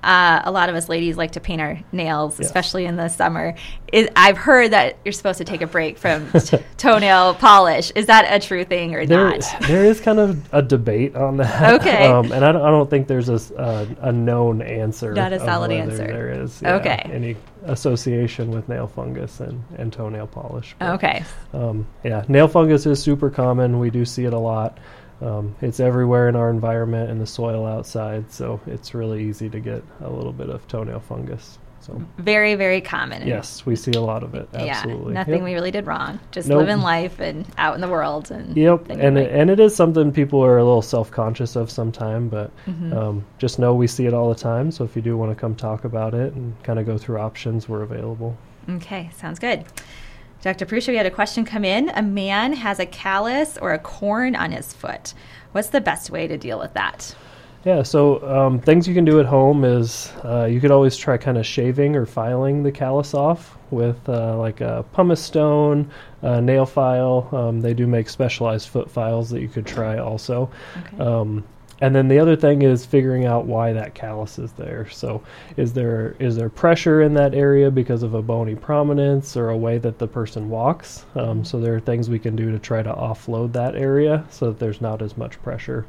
Uh, 0.04 0.42
a 0.46 0.52
lot 0.52 0.70
of 0.70 0.76
us 0.76 0.88
ladies 0.88 1.18
like 1.18 1.32
to 1.32 1.40
paint 1.40 1.62
our 1.62 1.80
nails, 1.92 2.40
yes. 2.40 2.48
especially 2.48 2.86
in 2.86 2.96
the 2.96 3.10
summer. 3.10 3.56
Is, 3.92 4.08
I've 4.16 4.38
heard 4.38 4.72
that 4.72 4.98
you're 5.04 5.12
supposed 5.12 5.40
to 5.40 5.44
take 5.44 5.62
a 5.62 5.68
break 5.68 5.98
from 5.98 6.32
t- 6.32 6.58
toenail 6.78 7.34
polish. 7.36 7.92
Is 7.96 8.06
that 8.06 8.26
a 8.30 8.46
true 8.46 8.64
thing 8.64 8.96
or 8.96 9.06
there, 9.06 9.30
not? 9.30 9.44
There 9.68 9.84
is 9.84 10.00
kind 10.00 10.20
of 10.20 10.54
a 10.54 10.62
debate 10.62 11.16
on 11.16 11.38
that. 11.38 11.74
Okay. 11.82 12.06
Um, 12.06 12.32
and 12.32 12.46
I 12.46 12.52
don't, 12.52 12.62
I 12.62 12.70
don't, 12.70 12.90
think 12.90 13.08
there's 13.08 13.30
a, 13.30 13.58
uh, 13.58 13.86
a 14.02 14.12
known 14.12 14.62
answer. 14.62 15.14
Not 15.14 15.34
a 15.34 15.40
solid 15.40 15.72
answer. 15.72 16.08
There 16.08 16.30
is. 16.44 16.62
Yeah, 16.62 16.76
okay. 16.76 17.02
Any 17.12 17.36
association 17.66 18.52
with 18.52 18.70
nail 18.70 18.88
fungus 18.88 19.40
and, 19.40 19.64
and 19.78 19.92
toenail 19.92 20.28
polish. 20.28 20.76
But, 20.80 20.94
okay. 20.96 21.24
Um, 21.54 21.86
yeah, 22.04 22.24
nail 22.28 22.48
fungus 22.48 22.86
is 22.86 23.02
super 23.02 23.30
common. 23.30 23.80
We 23.80 23.90
do 23.90 24.06
see 24.06 24.26
it 24.26 24.34
a 24.34 24.40
lot. 24.40 24.78
Um, 25.22 25.56
it's 25.62 25.80
everywhere 25.80 26.30
in 26.30 26.36
our 26.36 26.50
environment 26.50 27.10
and 27.12 27.20
the 27.20 27.28
soil 27.28 27.66
outside, 27.66 28.32
so 28.32 28.60
it's 28.68 28.94
really 28.94 29.24
easy 29.24 29.50
to 29.50 29.60
get 29.60 29.84
a 30.02 30.10
little 30.10 30.34
bit 30.34 30.50
of 30.50 30.68
toenail 30.68 31.00
fungus. 31.02 31.58
So 31.82 32.02
very, 32.18 32.56
very 32.56 32.82
common. 32.82 33.26
yes, 33.26 33.66
we 33.66 33.76
see 33.78 33.92
a 33.94 34.02
lot 34.02 34.22
of 34.22 34.36
it. 34.36 34.50
Absolutely. 34.54 35.14
Yeah, 35.14 35.20
nothing 35.22 35.36
Yep. 35.36 35.44
we 35.44 35.54
really 35.54 35.72
did 35.72 35.88
wrong. 35.88 36.20
Just 36.32 36.50
Nope. 36.50 36.60
living 36.60 36.80
life 36.82 37.22
and 37.22 37.46
out 37.58 37.74
in 37.76 37.80
the 37.82 37.88
world. 37.88 38.32
And 38.32 38.56
Yep, 38.56 38.90
and 38.90 39.18
it, 39.18 39.32
and 39.32 39.50
it 39.50 39.62
is 39.62 39.74
something 39.76 40.12
people 40.12 40.44
are 40.44 40.58
a 40.58 40.64
little 40.64 40.82
self 40.82 41.10
conscious 41.10 41.56
of 41.56 41.72
sometime, 41.72 42.28
but 42.28 42.52
Mm-hmm. 42.68 42.94
um, 42.98 43.26
just 43.38 43.60
know 43.60 43.74
we 43.74 43.88
see 43.88 44.06
it 44.08 44.14
all 44.14 44.28
the 44.28 44.36
time. 44.40 44.72
So 44.72 44.84
if 44.84 44.94
you 44.96 45.02
do 45.02 45.18
want 45.18 45.32
to 45.32 45.36
come 45.40 45.56
talk 45.56 45.86
about 45.86 46.14
it 46.14 46.34
and 46.34 46.54
kind 46.64 46.80
of 46.80 46.86
go 46.86 46.98
through 46.98 47.20
options, 47.20 47.70
we're 47.70 47.82
available. 47.84 48.38
Okay, 48.70 49.10
sounds 49.16 49.40
good. 49.40 49.64
Dr. 50.42 50.66
Prusa, 50.66 50.88
we 50.88 50.96
had 50.96 51.06
a 51.06 51.12
question 51.12 51.44
come 51.44 51.66
in. 51.66 51.90
A 51.90 52.02
man 52.02 52.54
has 52.54 52.80
a 52.80 52.86
callus 52.86 53.58
or 53.58 53.74
a 53.74 53.80
corn 53.80 54.36
on 54.36 54.52
his 54.52 54.72
foot. 54.74 55.14
What's 55.52 55.70
the 55.70 55.82
best 55.82 56.10
way 56.10 56.28
to 56.28 56.38
deal 56.38 56.60
with 56.60 56.74
that? 56.76 57.14
Yeah, 57.66 57.84
so 57.84 58.26
um, 58.26 58.60
things 58.60 58.88
you 58.88 58.94
can 58.94 59.04
do 59.04 59.20
at 59.20 59.26
home 59.26 59.66
is 59.66 60.14
uh, 60.24 60.46
you 60.46 60.62
could 60.62 60.72
always 60.72 60.96
try 60.96 61.18
kind 61.18 61.38
of 61.38 61.46
shaving 61.46 61.94
or 61.94 62.06
filing 62.06 62.64
the 62.64 62.72
callus 62.72 63.14
off 63.14 63.58
with 63.70 64.08
uh, 64.08 64.38
like 64.38 64.62
a 64.62 64.86
pumice 64.94 65.22
stone, 65.22 65.92
a 66.22 66.42
nail 66.42 66.66
file. 66.66 67.28
Um, 67.34 67.60
they 67.60 67.74
do 67.74 67.86
make 67.86 68.08
specialized 68.08 68.70
foot 68.70 68.90
files 68.90 69.30
that 69.32 69.42
you 69.42 69.50
could 69.50 69.66
try 69.66 69.98
also. 69.98 70.50
Okay. 70.78 71.04
Um, 71.04 71.44
and 71.82 71.96
then 71.96 72.08
the 72.08 72.20
other 72.20 72.36
thing 72.36 72.62
is 72.62 72.86
figuring 72.86 73.26
out 73.26 73.46
why 73.46 73.74
that 73.74 73.96
callus 73.96 74.38
is 74.38 74.52
there. 74.54 74.90
So, 74.90 75.24
is 75.56 75.74
there 75.74 76.16
is 76.20 76.36
there 76.36 76.50
pressure 76.50 77.02
in 77.02 77.14
that 77.16 77.34
area 77.34 77.72
because 77.72 78.04
of 78.04 78.14
a 78.14 78.22
bony 78.22 78.56
prominence 78.56 79.38
or 79.38 79.50
a 79.50 79.58
way 79.58 79.78
that 79.78 79.98
the 79.98 80.08
person 80.08 80.50
walks? 80.50 81.06
Um, 81.16 81.46
so 81.46 81.60
there 81.60 81.76
are 81.76 81.80
things 81.80 82.10
we 82.10 82.20
can 82.20 82.36
do 82.36 82.52
to 82.52 82.60
try 82.60 82.84
to 82.84 82.94
offload 82.94 83.54
that 83.54 83.76
area 83.76 84.26
so 84.30 84.48
that 84.48 84.60
there's 84.60 84.82
not 84.82 85.02
as 85.02 85.18
much 85.18 85.42
pressure. 85.42 85.86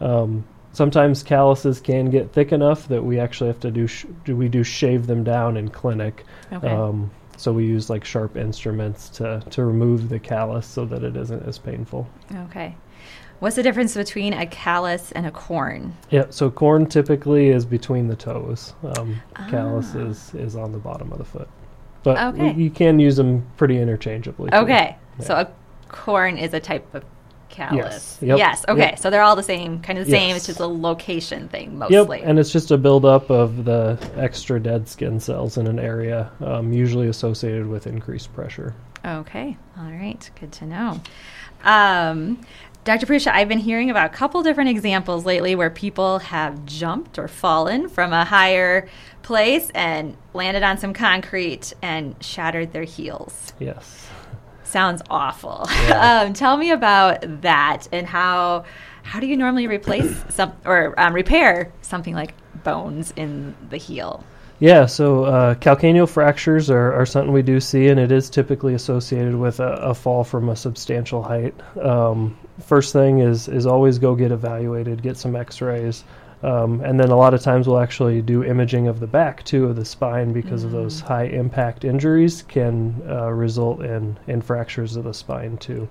Um, 0.00 0.44
sometimes 0.72 1.22
calluses 1.22 1.80
can 1.80 2.10
get 2.10 2.32
thick 2.32 2.52
enough 2.52 2.88
that 2.88 3.02
we 3.02 3.18
actually 3.18 3.48
have 3.48 3.60
to 3.60 3.70
do 3.70 3.86
sh- 3.86 4.06
do 4.24 4.36
we 4.36 4.48
do 4.48 4.64
shave 4.64 5.06
them 5.06 5.24
down 5.24 5.56
in 5.56 5.68
clinic. 5.68 6.24
Okay. 6.52 6.68
Um, 6.68 7.10
so 7.36 7.52
we 7.52 7.64
use 7.64 7.88
like 7.88 8.04
sharp 8.04 8.36
instruments 8.36 9.08
to 9.10 9.42
to 9.50 9.64
remove 9.64 10.08
the 10.08 10.18
callus 10.18 10.66
so 10.66 10.84
that 10.86 11.02
it 11.02 11.16
isn't 11.16 11.46
as 11.46 11.58
painful. 11.58 12.08
Okay. 12.34 12.74
What's 13.40 13.56
the 13.56 13.62
difference 13.62 13.94
between 13.94 14.34
a 14.34 14.46
callus 14.46 15.12
and 15.12 15.26
a 15.26 15.30
corn? 15.30 15.96
Yeah, 16.10 16.26
so 16.30 16.50
corn 16.50 16.86
typically 16.86 17.48
is 17.48 17.64
between 17.64 18.06
the 18.06 18.16
toes. 18.16 18.74
Um, 18.96 19.20
Callus 19.48 19.92
Ah. 19.96 20.00
is, 20.00 20.34
is 20.34 20.56
on 20.56 20.72
the 20.72 20.78
bottom 20.78 21.10
of 21.10 21.18
the 21.18 21.24
foot. 21.24 21.48
But 22.02 22.18
Okay. 22.34 22.52
we, 22.52 22.64
you 22.64 22.70
can 22.70 22.98
use 22.98 23.16
them 23.16 23.44
pretty 23.56 23.78
interchangeably. 23.80 24.50
too. 24.50 24.56
Okay. 24.58 24.96
So 25.20 25.34
a 25.34 25.48
corn 25.88 26.36
is 26.38 26.52
a 26.54 26.60
type 26.60 26.94
of 26.94 27.02
callus. 27.48 27.76
Yes. 27.76 28.18
Yep. 28.22 28.38
Yes. 28.38 28.64
Okay. 28.68 28.80
Yep. 28.80 28.98
So 28.98 29.10
they're 29.10 29.22
all 29.22 29.36
the 29.36 29.42
same, 29.42 29.80
kind 29.80 29.98
of 29.98 30.04
the 30.04 30.10
same. 30.12 30.36
It's 30.36 30.46
just 30.46 30.60
a 30.60 30.66
location 30.66 31.48
thing 31.48 31.78
mostly. 31.78 32.18
Yep, 32.20 32.28
and 32.28 32.38
it's 32.38 32.52
just 32.52 32.70
a 32.70 32.78
buildup 32.78 33.30
of 33.30 33.64
the 33.64 33.98
extra 34.16 34.60
dead 34.60 34.86
skin 34.88 35.18
cells 35.18 35.56
in 35.58 35.66
an 35.66 35.78
area, 35.78 36.30
um, 36.40 36.72
usually 36.72 37.08
associated 37.08 37.66
with 37.66 37.86
increased 37.86 38.32
pressure. 38.34 38.74
Okay. 39.04 39.56
All 39.78 39.90
right. 39.90 40.30
Good 40.38 40.52
to 40.52 40.66
know. 40.66 41.00
Um, 41.64 42.40
Dr. 42.82 43.04
Prusa, 43.06 43.30
I've 43.30 43.48
been 43.48 43.58
hearing 43.58 43.90
about 43.90 44.06
a 44.06 44.14
couple 44.14 44.42
different 44.42 44.70
examples 44.70 45.26
lately 45.26 45.54
where 45.54 45.68
people 45.68 46.18
have 46.20 46.64
jumped 46.64 47.18
or 47.18 47.28
fallen 47.28 47.88
from 47.90 48.12
a 48.14 48.24
higher 48.24 48.88
place 49.22 49.70
and 49.74 50.16
landed 50.32 50.62
on 50.62 50.78
some 50.78 50.94
concrete 50.94 51.74
and 51.82 52.16
shattered 52.24 52.72
their 52.72 52.84
heels. 52.84 53.52
Yes. 53.58 54.08
Sounds 54.64 55.02
awful. 55.10 55.66
Yeah. 55.68 56.22
um, 56.26 56.32
tell 56.32 56.56
me 56.56 56.70
about 56.70 57.42
that 57.42 57.86
and 57.92 58.06
how 58.06 58.64
how 59.02 59.18
do 59.18 59.26
you 59.26 59.36
normally 59.36 59.66
replace 59.66 60.24
some 60.30 60.52
or 60.64 60.98
um, 60.98 61.12
repair 61.12 61.72
something 61.82 62.14
like 62.14 62.32
bones 62.62 63.12
in 63.16 63.54
the 63.68 63.76
heel? 63.76 64.24
Yeah, 64.58 64.86
so 64.86 65.24
uh, 65.24 65.54
calcaneal 65.54 66.08
fractures 66.08 66.70
are, 66.70 66.92
are 66.92 67.06
something 67.06 67.32
we 67.32 67.40
do 67.40 67.60
see, 67.60 67.88
and 67.88 67.98
it 67.98 68.12
is 68.12 68.28
typically 68.28 68.74
associated 68.74 69.34
with 69.34 69.58
a, 69.58 69.72
a 69.72 69.94
fall 69.94 70.22
from 70.22 70.50
a 70.50 70.56
substantial 70.56 71.22
height. 71.22 71.54
Um, 71.80 72.38
first 72.60 72.92
thing 72.92 73.18
is 73.18 73.48
is 73.48 73.66
always 73.66 73.98
go 73.98 74.14
get 74.14 74.32
evaluated, 74.32 75.02
get 75.02 75.16
some 75.16 75.36
X-rays, 75.36 76.04
um, 76.42 76.80
and 76.80 76.98
then 76.98 77.10
a 77.10 77.16
lot 77.16 77.34
of 77.34 77.42
times 77.42 77.66
we'll 77.66 77.80
actually 77.80 78.22
do 78.22 78.42
imaging 78.44 78.86
of 78.86 79.00
the 79.00 79.06
back 79.06 79.44
too 79.44 79.66
of 79.66 79.76
the 79.76 79.84
spine 79.84 80.32
because 80.32 80.64
of 80.64 80.70
those 80.70 81.00
high 81.00 81.24
impact 81.24 81.84
injuries 81.84 82.42
can 82.42 83.02
uh, 83.08 83.30
result 83.30 83.82
in 83.82 84.18
in 84.26 84.40
fractures 84.40 84.96
of 84.96 85.04
the 85.04 85.14
spine 85.14 85.56
too. 85.58 85.88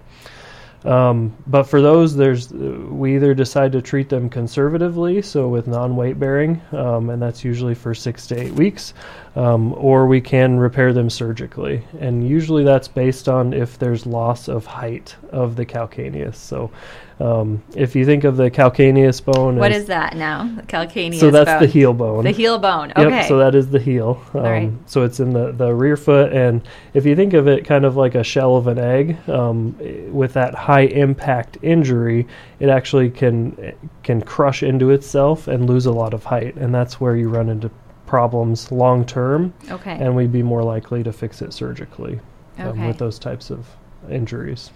Um, 0.85 1.35
but 1.45 1.63
for 1.63 1.81
those, 1.81 2.15
there's 2.15 2.51
we 2.51 3.15
either 3.15 3.33
decide 3.33 3.73
to 3.73 3.81
treat 3.81 4.07
them 4.07 4.29
conservatively, 4.29 5.21
so 5.21 5.49
with 5.49 5.67
non-weight 5.67 6.17
bearing, 6.19 6.61
um, 6.71 7.09
and 7.09 7.21
that's 7.21 7.43
usually 7.43 7.75
for 7.75 7.93
six 7.93 8.27
to 8.27 8.39
eight 8.39 8.53
weeks, 8.53 8.93
um, 9.35 9.73
or 9.73 10.07
we 10.07 10.21
can 10.21 10.57
repair 10.57 10.93
them 10.93 11.09
surgically, 11.09 11.83
and 11.99 12.27
usually 12.27 12.63
that's 12.63 12.87
based 12.87 13.27
on 13.27 13.53
if 13.53 13.77
there's 13.77 14.05
loss 14.05 14.47
of 14.47 14.65
height 14.65 15.15
of 15.31 15.57
the 15.57 15.65
calcaneus. 15.65 16.35
So, 16.35 16.71
um, 17.19 17.61
if 17.75 17.95
you 17.97 18.05
think 18.05 18.23
of 18.23 18.37
the 18.37 18.49
calcaneus 18.49 19.23
bone, 19.23 19.57
What 19.57 19.73
as, 19.73 19.81
is 19.81 19.87
that 19.89 20.15
now? 20.15 20.49
The 20.55 20.63
calcaneus 20.63 21.19
so 21.19 21.29
that's 21.29 21.49
bone. 21.49 21.59
the 21.61 21.67
heel 21.67 21.93
bone. 21.93 22.23
The 22.23 22.31
heel 22.31 22.57
bone. 22.57 22.93
Yep, 22.95 23.07
Okay. 23.07 23.27
so 23.27 23.37
that 23.39 23.55
is 23.55 23.69
the 23.69 23.79
heel. 23.79 24.21
Um, 24.33 24.41
right. 24.41 24.71
So 24.85 25.03
it's 25.03 25.19
in 25.19 25.33
the, 25.33 25.51
the 25.51 25.73
rear 25.73 25.97
foot. 25.97 26.31
And 26.31 26.61
if 26.93 27.05
you 27.05 27.17
think 27.17 27.33
of 27.33 27.49
it 27.49 27.65
kind 27.65 27.83
of 27.83 27.97
like 27.97 28.15
a 28.15 28.23
shell 28.23 28.55
of 28.55 28.67
an 28.67 28.79
egg, 28.79 29.17
um, 29.29 29.75
with 30.13 30.31
that 30.33 30.55
high 30.69 30.81
impact 31.05 31.57
injury, 31.63 32.27
it 32.59 32.69
actually 32.69 33.09
can 33.09 33.73
can 34.03 34.21
crush 34.21 34.61
into 34.61 34.91
itself 34.91 35.47
and 35.47 35.67
lose 35.67 35.87
a 35.87 35.91
lot 35.91 36.13
of 36.13 36.23
height. 36.23 36.55
And 36.57 36.73
that's 36.75 37.01
where 37.01 37.15
you 37.15 37.27
run 37.27 37.49
into 37.49 37.71
problems 38.05 38.71
long 38.71 39.03
term. 39.05 39.51
okay. 39.71 39.97
And 39.99 40.15
we'd 40.15 40.31
be 40.31 40.43
more 40.43 40.63
likely 40.63 41.01
to 41.03 41.11
fix 41.11 41.41
it 41.41 41.53
surgically 41.53 42.19
um, 42.59 42.67
Okay. 42.67 42.87
with 42.87 42.97
those 42.99 43.17
types 43.17 43.49
of 43.49 43.65
injuries. 44.11 44.69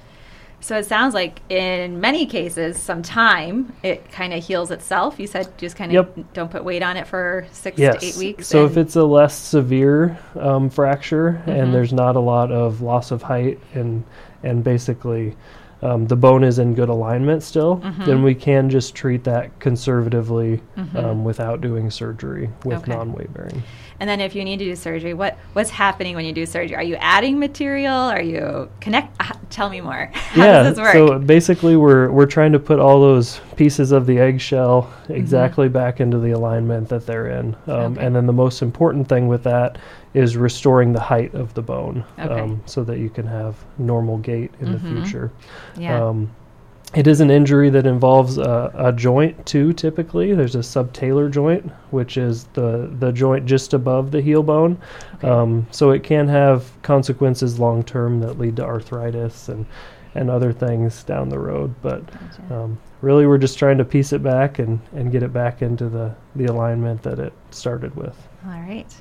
So 0.61 0.77
it 0.77 0.85
sounds 0.85 1.13
like 1.13 1.41
in 1.49 1.99
many 1.99 2.25
cases, 2.25 2.81
some 2.81 3.01
time 3.03 3.73
it 3.83 4.09
kind 4.11 4.33
of 4.33 4.43
heals 4.43 4.71
itself. 4.71 5.19
You 5.19 5.27
said 5.27 5.45
just 5.59 5.75
kind 5.75 5.91
of 5.95 6.07
Yep. 6.17 6.25
don't 6.33 6.49
put 6.49 6.63
weight 6.63 6.81
on 6.81 6.95
it 6.97 7.05
for 7.05 7.45
six 7.51 7.77
Yes. 7.77 7.99
to 7.99 8.05
eight 8.07 8.17
weeks. 8.17 8.47
So 8.47 8.65
if 8.65 8.77
it's 8.77 8.95
a 8.95 9.03
less 9.03 9.35
severe 9.37 10.17
um, 10.39 10.69
fracture 10.69 11.41
Mhm. 11.45 11.53
and 11.59 11.73
there's 11.73 11.93
not 11.93 12.15
a 12.15 12.19
lot 12.21 12.51
of 12.51 12.81
loss 12.81 13.11
of 13.11 13.21
height 13.21 13.59
and 13.75 14.03
and 14.41 14.63
basically 14.63 15.35
um, 15.83 16.07
the 16.07 16.15
bone 16.15 16.43
is 16.43 16.59
in 16.59 16.73
good 16.73 16.89
alignment 16.89 17.43
still, 17.43 17.77
Mhm. 17.77 18.05
then 18.05 18.23
we 18.23 18.33
can 18.33 18.69
just 18.69 18.95
treat 18.95 19.23
that 19.25 19.59
conservatively 19.59 20.61
Mhm. 20.77 20.95
um, 21.03 21.23
without 21.23 21.61
doing 21.61 21.91
surgery 21.91 22.49
with 22.65 22.79
Okay. 22.79 22.93
non-weight 22.93 23.33
bearing. 23.33 23.61
and 23.99 24.09
then 24.09 24.19
if 24.19 24.35
you 24.35 24.43
need 24.43 24.57
to 24.59 24.65
do 24.65 24.75
surgery, 24.75 25.13
what 25.13 25.37
what's 25.53 25.69
happening 25.69 26.15
when 26.15 26.25
you 26.25 26.33
do 26.33 26.45
surgery? 26.45 26.75
Are 26.75 26.83
you 26.83 26.95
adding 26.99 27.39
material? 27.39 27.93
Are 27.95 28.21
you 28.21 28.67
connect? 28.81 29.15
Tell 29.53 29.69
me 29.69 29.81
more. 29.81 30.09
How 30.13 30.43
yeah. 30.43 30.63
does 30.63 30.75
this 30.75 30.81
work? 30.83 30.93
So 30.93 31.19
basically, 31.19 31.75
we're 31.77 32.09
we're 32.09 32.25
trying 32.25 32.51
to 32.53 32.59
put 32.59 32.79
all 32.79 32.99
those 32.99 33.39
pieces 33.55 33.91
of 33.91 34.07
the 34.07 34.17
eggshell 34.17 34.91
exactly 35.09 35.69
back 35.69 35.99
into 35.99 36.17
the 36.17 36.31
alignment 36.31 36.89
that 36.89 37.05
they're 37.05 37.27
in, 37.27 37.53
um, 37.53 37.55
Mm-hmm. 37.67 37.93
Okay. 37.97 38.05
and 38.07 38.15
then 38.15 38.25
the 38.25 38.33
most 38.33 38.63
important 38.63 39.07
thing 39.07 39.27
with 39.27 39.43
that 39.43 39.77
is 40.15 40.35
restoring 40.37 40.91
the 40.91 40.99
height 40.99 41.33
of 41.35 41.53
the 41.53 41.61
bone, 41.61 42.03
Okay. 42.19 42.39
um, 42.41 42.61
so 42.65 42.83
that 42.83 42.97
you 42.97 43.09
can 43.11 43.27
have 43.27 43.55
normal 43.77 44.17
gait 44.17 44.51
in 44.59 44.71
the 44.71 44.77
Mhm. 44.79 45.01
future. 45.03 45.31
yeah. 45.77 46.03
Um, 46.03 46.29
it 46.95 47.07
is 47.07 47.21
an 47.21 47.31
injury 47.31 47.69
that 47.71 47.87
involves 47.87 48.37
a, 48.37 48.71
a 48.75 48.91
joint 48.91 49.45
too. 49.45 49.73
Typically, 49.73 50.33
there's 50.33 50.55
a 50.55 50.59
subtalar 50.59 51.31
joint, 51.31 51.71
which 51.91 52.17
is 52.17 52.45
the 52.53 52.93
the 52.99 53.11
joint 53.11 53.45
just 53.45 53.73
above 53.73 54.11
the 54.11 54.21
heel 54.21 54.43
bone. 54.43 54.77
Okay. 55.15 55.27
Um, 55.27 55.67
so 55.71 55.91
it 55.91 56.03
can 56.03 56.27
have 56.27 56.71
consequences 56.83 57.59
long 57.59 57.83
term 57.83 58.19
that 58.21 58.37
lead 58.37 58.57
to 58.57 58.63
arthritis 58.63 59.49
and 59.49 59.65
and 60.15 60.29
other 60.29 60.53
things 60.53 61.03
down 61.03 61.29
the 61.29 61.39
road. 61.39 61.73
But 61.81 62.05
Gotcha. 62.05 62.55
um, 62.55 62.79
really, 63.01 63.25
we're 63.25 63.39
just 63.39 63.57
trying 63.57 63.79
to 63.79 63.85
piece 63.85 64.13
it 64.13 64.21
back 64.21 64.59
and, 64.59 64.79
and 64.93 65.11
get 65.11 65.23
it 65.23 65.33
back 65.33 65.61
into 65.61 65.89
the 65.89 66.13
the 66.35 66.45
alignment 66.45 67.01
that 67.03 67.19
it 67.19 67.33
started 67.51 67.95
with. 67.95 68.15
All 68.45 68.51
right. 68.51 68.93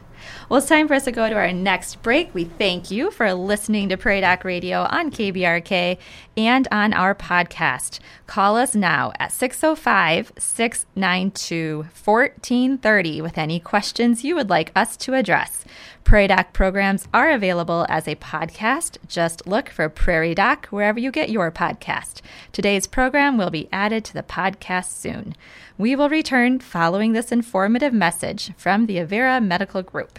Well, 0.49 0.59
it's 0.59 0.69
time 0.69 0.89
for 0.89 0.95
us 0.95 1.05
to 1.05 1.13
go 1.13 1.29
to 1.29 1.35
our 1.35 1.53
next 1.53 2.03
break. 2.03 2.35
We 2.35 2.45
thank 2.45 2.91
you 2.91 3.11
for 3.11 3.33
listening 3.33 3.89
to 3.89 3.97
Prairie 3.97 4.21
Doc 4.21 4.45
Radio 4.45 4.83
on 4.83 5.11
KBRK 5.11 5.99
and 6.37 6.69
on 6.71 6.93
our 6.93 7.15
podcast. 7.15 8.01
Call 8.27 8.57
us 8.57 8.75
now 8.75 9.13
at 9.19 9.33
605 9.33 10.33
692 10.39 11.77
1430 12.05 13.21
with 13.21 13.39
any 13.39 13.61
questions 13.61 14.25
you 14.25 14.35
would 14.35 14.51
like 14.51 14.73
us 14.75 14.97
to 14.99 15.15
address. 15.15 15.65
Prairie 16.05 16.27
Doc 16.27 16.53
programs 16.53 17.09
are 17.15 17.31
available 17.31 17.87
as 17.89 18.09
a 18.09 18.17
podcast. 18.17 18.99
Just 19.07 19.47
look 19.47 19.69
for 19.69 19.89
Prairie 19.89 20.35
Doc 20.35 20.67
wherever 20.67 20.99
you 20.99 21.11
get 21.11 21.31
your 21.31 21.51
podcast. 21.51 22.21
Today's 22.53 22.87
program 22.87 23.39
will 23.39 23.51
be 23.51 23.69
added 23.73 24.05
to 24.07 24.15
the 24.15 24.23
podcast 24.23 24.91
soon. 24.91 25.35
We 25.79 25.97
will 25.97 26.09
return 26.09 26.59
following 26.59 27.13
this 27.13 27.33
informative 27.33 27.93
message 27.93 28.53
from 28.57 28.87
the 28.87 28.97
Avera 28.97 29.43
Medical 29.43 29.83
Group. 29.83 30.12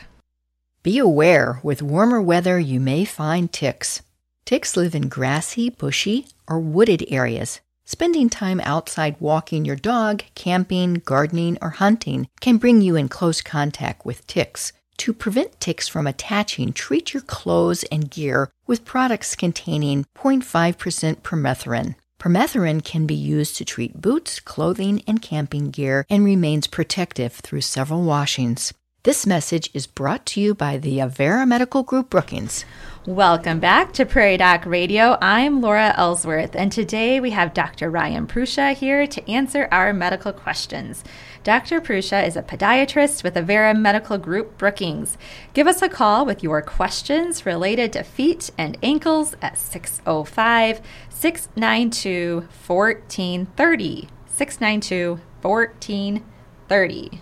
Be 0.83 0.97
aware, 0.99 1.59
with 1.63 1.81
warmer 1.81 2.21
weather, 2.21 2.59
you 2.59 2.79
may 2.79 3.05
find 3.05 3.51
ticks. 3.51 4.01
Ticks 4.45 4.77
live 4.77 4.93
in 4.93 5.07
grassy, 5.07 5.69
bushy, 5.69 6.27
or 6.47 6.59
wooded 6.59 7.05
areas, 7.07 7.61
Spending 7.85 8.29
time 8.29 8.61
outside 8.61 9.17
walking 9.19 9.65
your 9.65 9.75
dog, 9.75 10.23
camping, 10.35 11.01
gardening, 11.05 11.57
or 11.61 11.71
hunting 11.71 12.29
can 12.39 12.57
bring 12.57 12.79
you 12.79 12.95
in 12.95 13.09
close 13.09 13.41
contact 13.41 14.05
with 14.05 14.25
ticks. 14.25 14.71
To 14.99 15.11
prevent 15.11 15.59
ticks 15.59 15.89
from 15.89 16.07
attaching, 16.07 16.71
treat 16.71 17.13
your 17.13 17.23
clothes 17.23 17.83
and 17.91 18.09
gear 18.09 18.49
with 18.65 18.85
products 18.85 19.35
containing 19.35 20.05
0.5% 20.15 21.17
permethrin. 21.23 21.95
Permethrin 22.19 22.81
can 22.81 23.05
be 23.05 23.15
used 23.15 23.57
to 23.57 23.65
treat 23.65 23.99
boots, 23.99 24.39
clothing, 24.39 25.03
and 25.05 25.21
camping 25.21 25.69
gear 25.69 26.05
and 26.09 26.23
remains 26.23 26.67
protective 26.67 27.33
through 27.33 27.61
several 27.61 28.03
washings. 28.03 28.73
This 29.03 29.27
message 29.27 29.69
is 29.73 29.85
brought 29.85 30.25
to 30.27 30.39
you 30.39 30.55
by 30.55 30.77
the 30.77 30.99
Avera 30.99 31.45
Medical 31.45 31.83
Group 31.83 32.09
Brookings. 32.09 32.63
Welcome 33.05 33.59
back 33.59 33.91
to 33.95 34.05
Prairie 34.05 34.37
Doc 34.37 34.65
Radio. 34.65 35.17
I'm 35.21 35.59
Laura 35.59 35.93
Ellsworth, 35.97 36.55
and 36.55 36.71
today 36.71 37.19
we 37.19 37.31
have 37.31 37.53
Dr. 37.53 37.91
Ryan 37.91 38.27
Prusa 38.27 38.73
here 38.73 39.05
to 39.05 39.29
answer 39.29 39.67
our 39.73 39.91
medical 39.91 40.31
questions. 40.31 41.03
Dr. 41.43 41.81
Prusa 41.81 42.25
is 42.25 42.37
a 42.37 42.41
podiatrist 42.41 43.25
with 43.25 43.35
Avera 43.35 43.77
Medical 43.77 44.17
Group 44.17 44.57
Brookings. 44.57 45.17
Give 45.53 45.67
us 45.67 45.81
a 45.81 45.89
call 45.89 46.25
with 46.25 46.41
your 46.41 46.61
questions 46.61 47.45
related 47.45 47.91
to 47.91 48.03
feet 48.03 48.51
and 48.57 48.77
ankles 48.81 49.35
at 49.41 49.57
605 49.57 50.79
692 51.09 52.47
1430. 52.65 54.07
692 54.27 55.19
1430. 55.41 57.21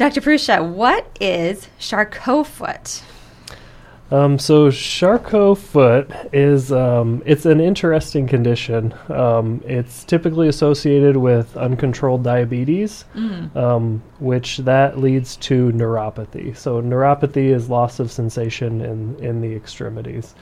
Dr. 0.00 0.22
Prusa, 0.22 0.66
what 0.66 1.06
is 1.20 1.68
Charcot 1.78 2.46
foot? 2.46 3.02
Um, 4.10 4.38
so 4.38 4.70
Charcot 4.70 5.58
foot 5.58 6.10
is 6.32 6.72
um, 6.72 7.22
it's 7.26 7.44
an 7.44 7.60
interesting 7.60 8.26
condition. 8.26 8.94
Um, 9.10 9.62
it's 9.66 10.04
typically 10.04 10.48
associated 10.48 11.18
with 11.18 11.54
uncontrolled 11.54 12.24
diabetes, 12.24 13.04
Mm. 13.14 13.54
um, 13.54 14.02
which 14.20 14.56
that 14.64 14.98
leads 14.98 15.36
to 15.36 15.70
neuropathy. 15.72 16.56
So 16.56 16.80
neuropathy 16.80 17.54
is 17.54 17.68
loss 17.68 18.00
of 18.00 18.10
sensation 18.10 18.80
in 18.80 19.16
in 19.22 19.42
the 19.42 19.54
extremities. 19.54 20.34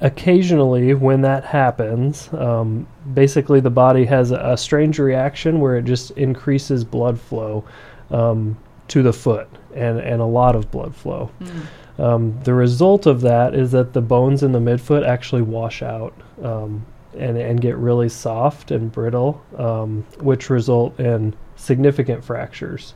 Occasionally, 0.00 0.94
when 0.94 1.22
that 1.22 1.44
happens, 1.44 2.32
um, 2.32 2.86
basically 3.14 3.60
the 3.60 3.70
body 3.70 4.04
has 4.04 4.30
a, 4.30 4.36
a 4.36 4.56
strange 4.56 4.98
reaction 4.98 5.60
where 5.60 5.76
it 5.76 5.84
just 5.84 6.12
increases 6.12 6.84
blood 6.84 7.18
flow 7.20 7.64
um, 8.10 8.56
to 8.88 9.02
the 9.02 9.12
foot 9.12 9.48
and, 9.74 9.98
and 9.98 10.20
a 10.20 10.26
lot 10.26 10.54
of 10.54 10.70
blood 10.70 10.94
flow. 10.94 11.30
Mm. 11.40 11.66
Um, 11.98 12.40
the 12.44 12.54
result 12.54 13.06
of 13.06 13.20
that 13.22 13.54
is 13.54 13.72
that 13.72 13.92
the 13.92 14.00
bones 14.00 14.42
in 14.42 14.52
the 14.52 14.60
midfoot 14.60 15.06
actually 15.06 15.42
wash 15.42 15.82
out 15.82 16.14
um, 16.42 16.86
and, 17.16 17.36
and 17.36 17.60
get 17.60 17.76
really 17.76 18.08
soft 18.08 18.70
and 18.70 18.92
brittle, 18.92 19.42
um, 19.56 20.06
which 20.20 20.48
result 20.48 20.98
in 21.00 21.34
significant 21.56 22.24
fractures. 22.24 22.94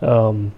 Um, 0.00 0.52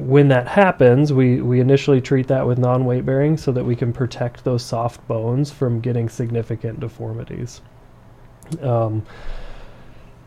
when 0.00 0.28
that 0.28 0.48
happens, 0.48 1.12
we, 1.12 1.40
we 1.40 1.60
initially 1.60 2.00
treat 2.00 2.26
that 2.28 2.46
with 2.46 2.58
non 2.58 2.84
weight 2.84 3.04
bearing 3.04 3.36
so 3.36 3.52
that 3.52 3.64
we 3.64 3.76
can 3.76 3.92
protect 3.92 4.44
those 4.44 4.64
soft 4.64 5.06
bones 5.06 5.50
from 5.50 5.80
getting 5.80 6.08
significant 6.08 6.80
deformities. 6.80 7.60
Um, 8.62 9.06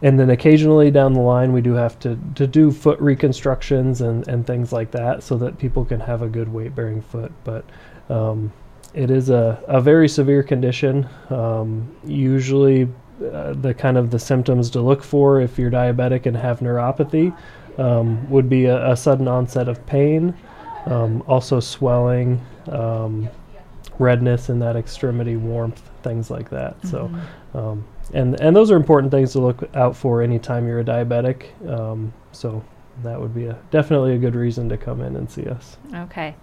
and 0.02 0.20
then 0.20 0.30
occasionally 0.30 0.92
down 0.92 1.14
the 1.14 1.22
line, 1.22 1.54
we 1.54 1.62
do 1.62 1.74
have 1.74 1.98
to, 2.00 2.20
to 2.36 2.46
do 2.46 2.72
foot 2.72 3.00
reconstructions 3.00 4.02
and, 4.02 4.28
and 4.28 4.46
things 4.46 4.72
like 4.74 4.92
that 4.92 5.24
so 5.24 5.38
that 5.38 5.58
people 5.58 5.86
can 5.86 6.00
have 6.00 6.22
a 6.22 6.28
good 6.28 6.52
weight 6.52 6.76
bearing 6.76 7.02
foot. 7.02 7.32
But 7.44 7.66
um, 8.10 8.52
it 8.94 9.10
is 9.10 9.30
a, 9.30 9.64
a 9.68 9.82
very 9.82 10.10
severe 10.10 10.44
condition. 10.44 11.08
Um, 11.30 11.96
usually, 12.06 12.90
uh, 13.32 13.54
the 13.54 13.74
kind 13.74 13.98
of 13.98 14.12
the 14.12 14.20
symptoms 14.20 14.70
to 14.72 14.82
look 14.82 15.04
for 15.04 15.40
if 15.40 15.58
you're 15.58 15.72
diabetic 15.72 16.26
and 16.26 16.36
have 16.36 16.60
neuropathy 16.60 17.36
um, 17.78 18.30
would 18.30 18.50
be 18.50 18.66
a, 18.66 18.92
a 18.92 18.96
sudden 18.98 19.28
onset 19.28 19.68
of 19.68 19.86
pain, 19.86 20.34
um, 20.86 21.24
also 21.28 21.60
swelling, 21.60 22.42
um, 22.70 23.30
redness 24.00 24.50
in 24.50 24.60
that 24.60 24.76
extremity, 24.76 25.36
warmth, 25.36 25.90
things 26.02 26.30
like 26.32 26.50
that. 26.50 26.76
So, 26.88 27.12
um, 27.54 27.86
and 28.14 28.40
and 28.42 28.56
those 28.56 28.72
are 28.72 28.76
important 28.76 29.12
things 29.12 29.32
to 29.34 29.40
look 29.40 29.70
out 29.76 29.96
for 29.96 30.22
anytime 30.22 30.68
you're 30.68 30.80
a 30.80 30.84
diabetic. 30.84 31.48
Um, 31.70 32.14
so 32.32 32.64
that 33.04 33.20
would 33.20 33.34
be 33.34 33.46
a 33.46 33.58
definitely 33.72 34.16
a 34.16 34.18
good 34.18 34.36
reason 34.36 34.70
to 34.70 34.78
come 34.78 35.02
in 35.02 35.16
and 35.16 35.30
see 35.30 35.46
us. 35.46 35.78
Okay. 35.94 36.36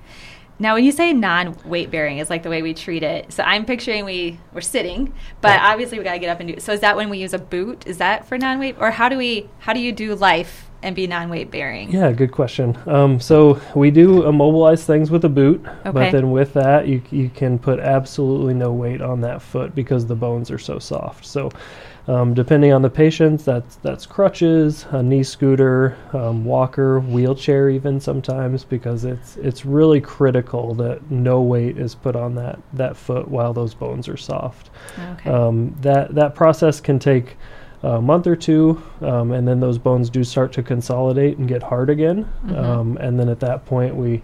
Now, 0.59 0.75
when 0.75 0.85
you 0.85 0.93
say 0.93 1.15
non-weight 1.15 1.91
bearing, 1.91 2.19
is 2.19 2.29
like 2.29 2.43
the 2.43 2.51
way 2.51 2.61
we 2.61 2.75
treat 2.75 3.03
it. 3.03 3.33
So 3.33 3.43
I'm 3.43 3.65
picturing 3.65 4.05
we 4.05 4.39
we're 4.53 4.61
sitting, 4.61 5.15
but 5.41 5.53
Yeah. 5.59 5.73
obviously 5.73 5.99
we 5.99 6.05
got 6.05 6.13
to 6.13 6.19
get 6.19 6.29
up 6.29 6.39
and 6.41 6.55
do. 6.55 6.61
So 6.61 6.73
is 6.73 6.81
that 6.81 6.97
when 6.97 7.09
we 7.09 7.19
use 7.19 7.33
a 7.33 7.39
boot? 7.39 7.87
Is 7.87 7.99
that 7.99 8.27
for 8.27 8.37
non-weight, 8.37 8.77
or 8.79 8.91
how 8.91 9.09
do 9.09 9.17
we 9.17 9.49
how 9.61 9.73
do 9.73 9.81
you 9.81 9.91
do 9.93 10.15
life 10.15 10.70
and 10.83 10.97
be 10.97 11.07
non-weight 11.07 11.51
bearing? 11.51 11.91
Yeah, 11.91 12.13
good 12.13 12.33
question. 12.33 12.77
Um, 12.87 13.21
so 13.21 13.61
we 13.75 13.91
do 13.91 14.27
immobilize 14.27 14.85
things 14.85 15.11
with 15.11 15.25
a 15.25 15.29
boot, 15.29 15.65
Okay. 15.67 15.91
but 15.93 16.13
then 16.13 16.31
with 16.31 16.53
that, 16.55 16.89
you 16.89 17.03
you 17.11 17.29
can 17.31 17.59
put 17.59 17.81
absolutely 17.81 18.55
no 18.55 18.73
weight 18.73 19.01
on 19.01 19.21
that 19.23 19.43
foot 19.43 19.75
because 19.75 20.07
the 20.07 20.17
bones 20.17 20.51
are 20.51 20.59
so 20.59 20.79
soft. 20.79 21.25
So. 21.25 21.51
Um, 22.09 22.35
depending 22.35 22.73
on 22.73 22.83
the 22.83 22.91
patient, 22.91 23.45
that's 23.45 23.77
that's 23.77 24.05
crutches, 24.05 24.85
a 24.91 25.01
knee 25.03 25.23
scooter, 25.23 25.97
um, 26.13 26.45
walker, 26.45 26.99
wheelchair, 27.01 27.69
even 27.69 28.01
sometimes, 28.01 28.65
because 28.65 29.05
it's 29.05 29.37
it's 29.37 29.65
really 29.65 30.01
critical 30.01 30.75
that 30.75 31.09
no 31.11 31.43
weight 31.43 31.79
is 31.79 31.95
put 31.95 32.17
on 32.17 32.35
that 32.37 32.59
that 32.73 32.97
foot 32.97 33.29
while 33.29 33.53
those 33.53 33.75
bones 33.75 34.09
are 34.09 34.17
soft. 34.17 34.71
Okay. 35.13 35.31
Um, 35.31 35.77
that 35.83 36.15
that 36.15 36.35
process 36.35 36.81
can 36.81 36.99
take 36.99 37.37
a 37.83 38.01
month 38.01 38.27
or 38.27 38.37
two, 38.37 38.81
um, 39.01 39.33
and 39.33 39.47
then 39.49 39.61
those 39.61 39.79
bones 39.79 40.11
do 40.11 40.23
start 40.23 40.53
to 40.53 40.63
consolidate 40.63 41.39
and 41.39 41.49
get 41.49 41.63
hard 41.63 41.89
again. 41.91 42.27
Mhm. 42.47 42.59
Um, 42.59 42.97
and 42.99 43.19
then 43.19 43.29
at 43.29 43.41
that 43.41 43.65
point, 43.65 43.95
we 43.97 44.23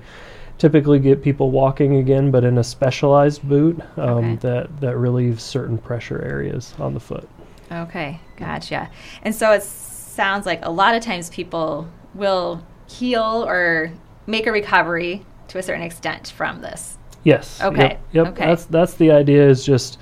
typically 0.58 0.98
get 0.98 1.22
people 1.22 1.50
walking 1.50 1.96
again, 1.96 2.30
but 2.30 2.44
in 2.44 2.58
a 2.58 2.64
specialized 2.64 3.46
boot 3.48 3.80
um, 3.96 4.08
Okay. 4.08 4.34
that 4.36 4.80
that 4.80 4.96
relieves 4.96 5.42
certain 5.42 5.78
pressure 5.78 6.22
areas 6.22 6.74
on 6.78 6.94
the 6.94 7.00
foot. 7.00 7.28
Okay, 7.72 8.20
gotcha. 8.36 8.88
And 9.22 9.34
so 9.34 9.52
it 9.52 9.62
sounds 9.62 10.46
like 10.46 10.64
a 10.64 10.70
lot 10.70 10.94
of 10.94 11.02
times 11.02 11.30
people 11.30 11.86
will 12.14 12.62
heal 12.86 13.44
or 13.46 13.90
make 14.26 14.46
a 14.46 14.52
recovery 14.52 15.24
to 15.48 15.58
a 15.58 15.62
certain 15.62 15.82
extent 15.82 16.32
from 16.36 16.60
this. 16.60 16.96
Yes. 17.24 17.60
Okay, 17.62 17.82
Yep. 17.82 18.00
yep. 18.12 18.26
okay. 18.28 18.46
That's 18.46 18.64
that's 18.66 18.94
the 18.94 19.10
idea. 19.10 19.48
Is 19.48 19.64
just 19.64 19.98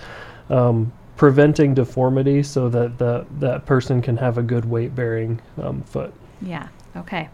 um, 0.50 0.92
preventing 1.16 1.74
deformity 1.74 2.42
so 2.42 2.68
that 2.68 2.98
the 2.98 3.27
that 3.38 3.66
person 3.66 4.03
can 4.03 4.16
have 4.16 4.38
a 4.38 4.42
good 4.42 4.64
weight 4.64 4.94
bearing 4.94 5.40
um, 5.62 5.83
foot. 5.83 6.12
Yeah, 6.40 6.68
okay. 6.96 7.29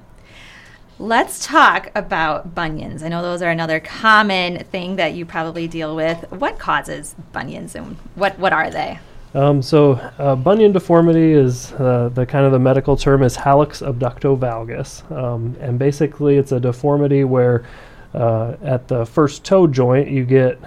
Let's 0.99 1.47
talk 1.47 1.91
about 1.95 2.55
bunions. 2.55 3.03
I 3.03 3.09
know 3.09 3.23
those 3.23 3.41
are 3.41 3.49
another 3.49 3.81
common 3.81 4.65
thing 4.65 4.97
that 4.97 5.15
you 5.15 5.25
probably 5.25 5.67
deal 5.67 5.97
with. 5.97 6.31
What 6.31 6.59
causes 6.59 7.15
bunions 7.33 7.75
and 7.75 7.97
what, 8.17 8.39
what 8.39 8.53
are 8.53 8.69
they? 8.69 8.99
Um, 9.33 9.63
so 9.63 9.93
uh, 10.19 10.35
bunion 10.35 10.73
deformity 10.73 11.33
is 11.33 11.73
uh, 11.73 12.11
the 12.13 12.27
kind 12.27 12.45
of 12.45 12.53
the 12.53 12.59
medical 12.59 12.99
term 12.99 13.23
is 13.23 13.37
hallux 13.37 13.81
abductovalgus, 13.81 15.11
um, 15.11 15.57
and 15.61 15.79
basically 15.79 16.37
it's 16.37 16.53
a 16.53 16.61
deformity 16.61 17.25
where 17.25 17.65
uh, 18.13 18.57
at 18.63 18.89
the 18.89 19.07
first 19.07 19.45
toe 19.45 19.67
joint 19.67 20.11
you 20.11 20.25
get 20.25 20.61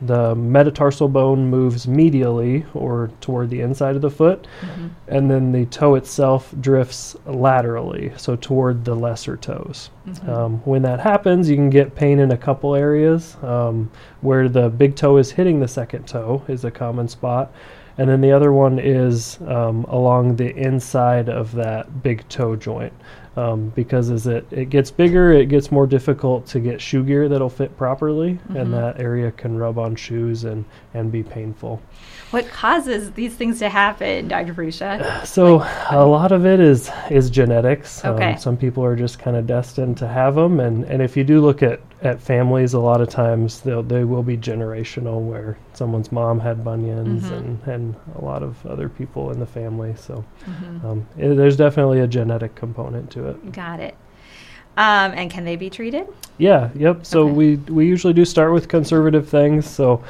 the 0.00 0.34
metatarsal 0.34 1.08
bone 1.08 1.48
moves 1.48 1.86
medially 1.86 2.64
or 2.74 3.10
toward 3.20 3.50
the 3.50 3.60
inside 3.60 3.96
of 3.96 4.02
the 4.02 4.10
foot, 4.10 4.46
and 5.08 5.30
then 5.30 5.50
the 5.52 5.66
toe 5.66 5.96
itself 5.96 6.54
drifts 6.60 7.16
laterally, 7.26 8.12
so 8.16 8.36
toward 8.36 8.84
the 8.84 8.94
lesser 8.94 9.36
toes. 9.36 9.90
Um, 10.28 10.58
when 10.64 10.82
that 10.82 11.00
happens, 11.00 11.50
you 11.50 11.56
can 11.56 11.68
get 11.70 11.94
pain 11.94 12.18
in 12.20 12.30
a 12.30 12.36
couple 12.36 12.74
areas. 12.74 13.36
Um, 13.42 13.90
where 14.20 14.48
the 14.48 14.68
big 14.68 14.96
toe 14.96 15.16
is 15.16 15.32
hitting 15.32 15.60
the 15.60 15.68
second 15.68 16.06
toe 16.06 16.42
is 16.48 16.64
a 16.64 16.70
common 16.70 17.08
spot. 17.08 17.52
And 17.98 18.08
then 18.08 18.20
the 18.20 18.32
other 18.32 18.52
one 18.52 18.78
is 18.78 19.38
um, 19.46 19.84
along 19.84 20.36
the 20.36 20.54
inside 20.56 21.28
of 21.28 21.52
that 21.56 22.02
big 22.02 22.26
toe 22.28 22.56
joint. 22.56 22.92
Um, 23.36 23.68
because 23.76 24.10
as 24.10 24.26
it, 24.26 24.46
it 24.50 24.68
gets 24.68 24.90
bigger, 24.90 25.30
it 25.32 25.48
gets 25.48 25.70
more 25.70 25.86
difficult 25.86 26.44
to 26.46 26.58
get 26.58 26.80
shoe 26.80 27.04
gear 27.04 27.28
that'll 27.28 27.48
fit 27.48 27.76
properly, 27.76 28.36
and 28.48 28.74
that 28.74 29.00
area 29.00 29.30
can 29.30 29.56
rub 29.56 29.78
on 29.78 29.94
shoes 29.94 30.42
and, 30.42 30.64
and 30.94 31.12
be 31.12 31.22
painful. 31.22 31.80
What 32.30 32.48
causes 32.48 33.12
these 33.12 33.34
things 33.34 33.60
to 33.60 33.68
happen, 33.68 34.26
Dr. 34.26 34.54
Prusa? 34.54 35.24
So 35.24 35.64
a 35.90 36.04
lot 36.04 36.32
of 36.32 36.46
it 36.46 36.58
is 36.58 36.90
is 37.10 37.30
genetics. 37.30 38.04
Okay. 38.04 38.32
Um, 38.32 38.38
some 38.38 38.56
people 38.56 38.84
are 38.84 38.96
just 38.96 39.20
kind 39.20 39.36
of 39.36 39.46
destined 39.46 39.98
to 39.98 40.08
have 40.08 40.34
them, 40.34 40.58
and, 40.58 40.84
and 40.84 41.00
if 41.00 41.16
you 41.16 41.22
do 41.22 41.40
look 41.40 41.62
at, 41.62 41.80
at 42.02 42.20
families, 42.20 42.74
a 42.74 42.78
lot 42.78 43.00
of 43.00 43.08
times 43.08 43.60
they'll 43.60 43.82
they 43.82 44.04
will 44.04 44.22
be 44.22 44.36
generational, 44.36 45.20
where 45.20 45.58
someone's 45.72 46.12
mom 46.12 46.38
had 46.40 46.64
bunions, 46.64 47.30
Mhm. 47.30 47.36
and, 47.36 47.62
and 47.66 47.94
a 48.16 48.24
lot 48.24 48.42
of 48.42 48.64
other 48.66 48.88
people 48.88 49.30
in 49.32 49.40
the 49.40 49.46
family. 49.46 49.94
So 49.96 50.24
Mhm. 50.46 50.84
um, 50.84 51.06
it, 51.16 51.34
there's 51.34 51.56
definitely 51.56 52.00
a 52.00 52.06
genetic 52.06 52.54
component 52.54 53.10
to 53.12 53.28
it. 53.28 53.52
Got 53.52 53.80
it. 53.80 53.94
Um, 54.76 55.12
and 55.16 55.28
can 55.28 55.44
they 55.44 55.56
be 55.56 55.70
treated? 55.70 56.06
Yeah, 56.38 56.68
yep. 56.76 57.04
So 57.04 57.22
Okay. 57.24 57.32
we 57.32 57.56
we 57.68 57.86
usually 57.86 58.12
do 58.12 58.24
start 58.24 58.52
with 58.52 58.68
conservative 58.68 59.28
things. 59.28 59.68
So 59.68 60.00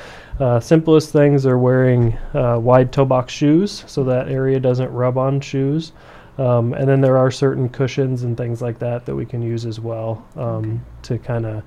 uh, 0.41 0.61
simplest 0.61 1.11
things 1.11 1.47
are 1.47 1.59
wearing 1.59 2.19
uh, 2.35 2.59
wide 2.61 2.93
toe 2.93 3.07
box 3.07 3.33
shoes 3.33 3.83
so 3.87 4.05
that 4.05 4.29
area 4.29 4.61
doesn't 4.61 4.93
rub 4.93 5.17
on 5.17 5.41
shoes. 5.41 5.93
Um, 6.39 6.73
and 6.73 6.89
then 6.89 7.01
there 7.01 7.19
are 7.19 7.31
certain 7.31 7.69
cushions 7.69 8.23
and 8.23 8.37
things 8.37 8.63
like 8.63 8.79
that 8.79 9.05
that 9.07 9.15
we 9.17 9.27
can 9.27 9.43
use 9.43 9.67
as 9.67 9.81
well 9.81 10.25
um, 10.37 10.85
to 11.03 11.19
kind 11.19 11.45
of 11.45 11.65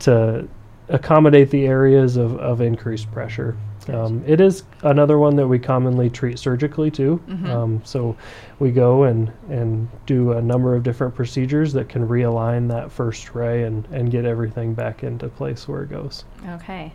to 0.00 0.48
accommodate 0.88 1.50
the 1.50 1.66
areas 1.66 2.16
of, 2.16 2.38
of 2.38 2.60
increased 2.60 3.10
pressure. 3.12 3.56
Um, 3.88 4.22
it 4.26 4.40
is 4.40 4.64
another 4.82 5.18
one 5.18 5.36
that 5.36 5.46
we 5.46 5.58
commonly 5.58 6.10
treat 6.10 6.38
surgically 6.38 6.90
too. 6.90 7.22
Mhm. 7.26 7.48
Um, 7.48 7.82
so 7.84 8.16
we 8.58 8.70
go 8.70 9.04
and, 9.04 9.32
and 9.48 9.88
do 10.06 10.32
a 10.32 10.42
number 10.42 10.74
of 10.74 10.82
different 10.82 11.14
procedures 11.14 11.72
that 11.74 11.88
can 11.88 12.06
realign 12.06 12.68
that 12.68 12.92
first 12.92 13.34
ray 13.34 13.64
and, 13.64 13.86
and 13.90 14.10
get 14.10 14.24
everything 14.24 14.74
back 14.74 15.04
into 15.04 15.28
place 15.28 15.66
where 15.68 15.82
it 15.82 15.90
goes. 15.90 16.24
Okay. 16.50 16.92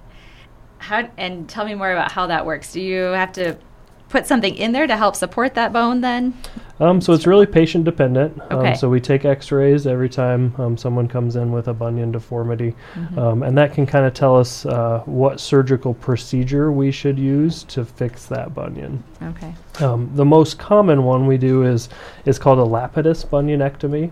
How 0.79 1.09
and 1.17 1.47
tell 1.47 1.65
me 1.65 1.75
more 1.75 1.91
about 1.91 2.11
how 2.11 2.27
that 2.27 2.45
works. 2.45 2.73
Do 2.73 2.81
you 2.81 3.01
have 3.01 3.31
to 3.33 3.57
put 4.13 4.27
something 4.27 4.55
in 4.55 4.71
there 4.73 4.85
to 4.85 4.95
help 4.95 5.15
support 5.15 5.55
that 5.55 5.73
bone 5.73 6.01
then? 6.01 6.37
Um, 6.79 7.01
so 7.01 7.13
it's 7.13 7.25
really 7.25 7.47
patient 7.47 7.83
dependent. 7.83 8.39
Okay. 8.51 8.69
Um, 8.69 8.75
so 8.75 8.87
we 8.87 9.01
take 9.01 9.25
X-rays 9.25 9.87
every 9.87 10.07
time 10.07 10.53
um, 10.59 10.77
someone 10.77 11.07
comes 11.07 11.35
in 11.35 11.51
with 11.51 11.67
a 11.67 11.73
bunion 11.73 12.11
deformity, 12.11 12.75
Mm-hmm. 12.93 13.17
um, 13.17 13.41
and 13.41 13.57
that 13.57 13.73
can 13.73 13.87
kind 13.87 14.05
of 14.05 14.13
tell 14.13 14.35
us 14.37 14.67
uh, 14.67 15.01
what 15.05 15.39
surgical 15.39 15.95
procedure 15.95 16.71
we 16.71 16.91
should 16.91 17.17
use 17.17 17.63
to 17.63 17.83
fix 17.83 18.27
that 18.27 18.53
bunion. 18.53 19.03
Okay. 19.23 19.53
Um, 19.79 20.11
the 20.13 20.25
most 20.25 20.59
common 20.59 21.03
one 21.03 21.25
we 21.25 21.37
do 21.37 21.63
is 21.63 21.89
is 22.25 22.37
called 22.37 22.59
a 22.59 22.69
lapidus 22.77 23.25
bunionectomy, 23.25 24.11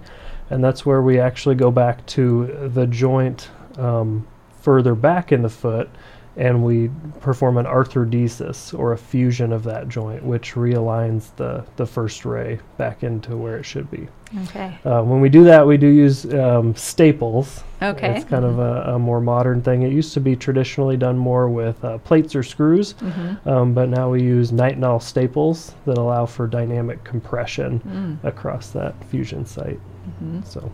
and 0.50 0.64
that's 0.64 0.84
where 0.84 1.04
we 1.04 1.20
actually 1.20 1.56
go 1.56 1.70
back 1.70 2.04
to 2.08 2.70
the 2.74 2.88
joint 2.88 3.50
um, 3.78 4.26
further 4.62 4.96
back 4.96 5.32
in 5.32 5.44
the 5.44 5.50
foot, 5.50 5.90
and 6.38 6.64
we 6.64 6.90
perform 7.20 7.58
an 7.58 7.66
arthrodesis 7.66 8.78
or 8.78 8.94
a 8.94 8.98
fusion 8.98 9.52
of 9.52 9.64
that 9.64 9.90
joint, 9.90 10.24
which 10.24 10.54
realigns 10.54 11.36
the 11.36 11.66
the 11.76 11.86
first 11.86 12.26
ray 12.26 12.60
back 12.78 13.04
into 13.04 13.36
where 13.38 13.58
it 13.58 13.64
should 13.66 13.90
be. 13.92 14.08
Okay. 14.44 14.78
Uh, 14.86 15.02
when 15.04 15.20
we 15.20 15.28
do 15.28 15.44
that, 15.44 15.68
we 15.68 15.76
do 15.76 15.88
use 15.88 16.26
um, 16.34 16.74
staples. 16.74 17.64
Okay. 17.82 18.16
It's 18.16 18.24
kind 18.24 18.46
of 18.46 18.60
a, 18.60 18.94
a 18.94 19.00
more 19.00 19.20
modern 19.20 19.62
thing. 19.62 19.82
It 19.84 19.92
used 19.92 20.14
to 20.14 20.22
be 20.22 20.38
traditionally 20.38 20.96
done 20.96 21.18
more 21.18 21.50
with 21.50 21.84
uh, 21.84 21.98
plates 21.98 22.34
or 22.34 22.42
screws, 22.44 22.94
Mm-hmm. 22.94 23.50
um, 23.50 23.74
but 23.74 23.90
now 23.90 24.10
we 24.10 24.24
use 24.24 24.52
nitinol 24.54 25.02
staples 25.02 25.76
that 25.86 25.98
allow 25.98 26.26
for 26.26 26.48
dynamic 26.48 27.04
compression 27.04 27.82
Mm. 27.82 28.24
across 28.24 28.70
that 28.70 28.94
fusion 29.06 29.46
site. 29.46 29.80
Mm-hmm. 30.08 30.42
So, 30.44 30.72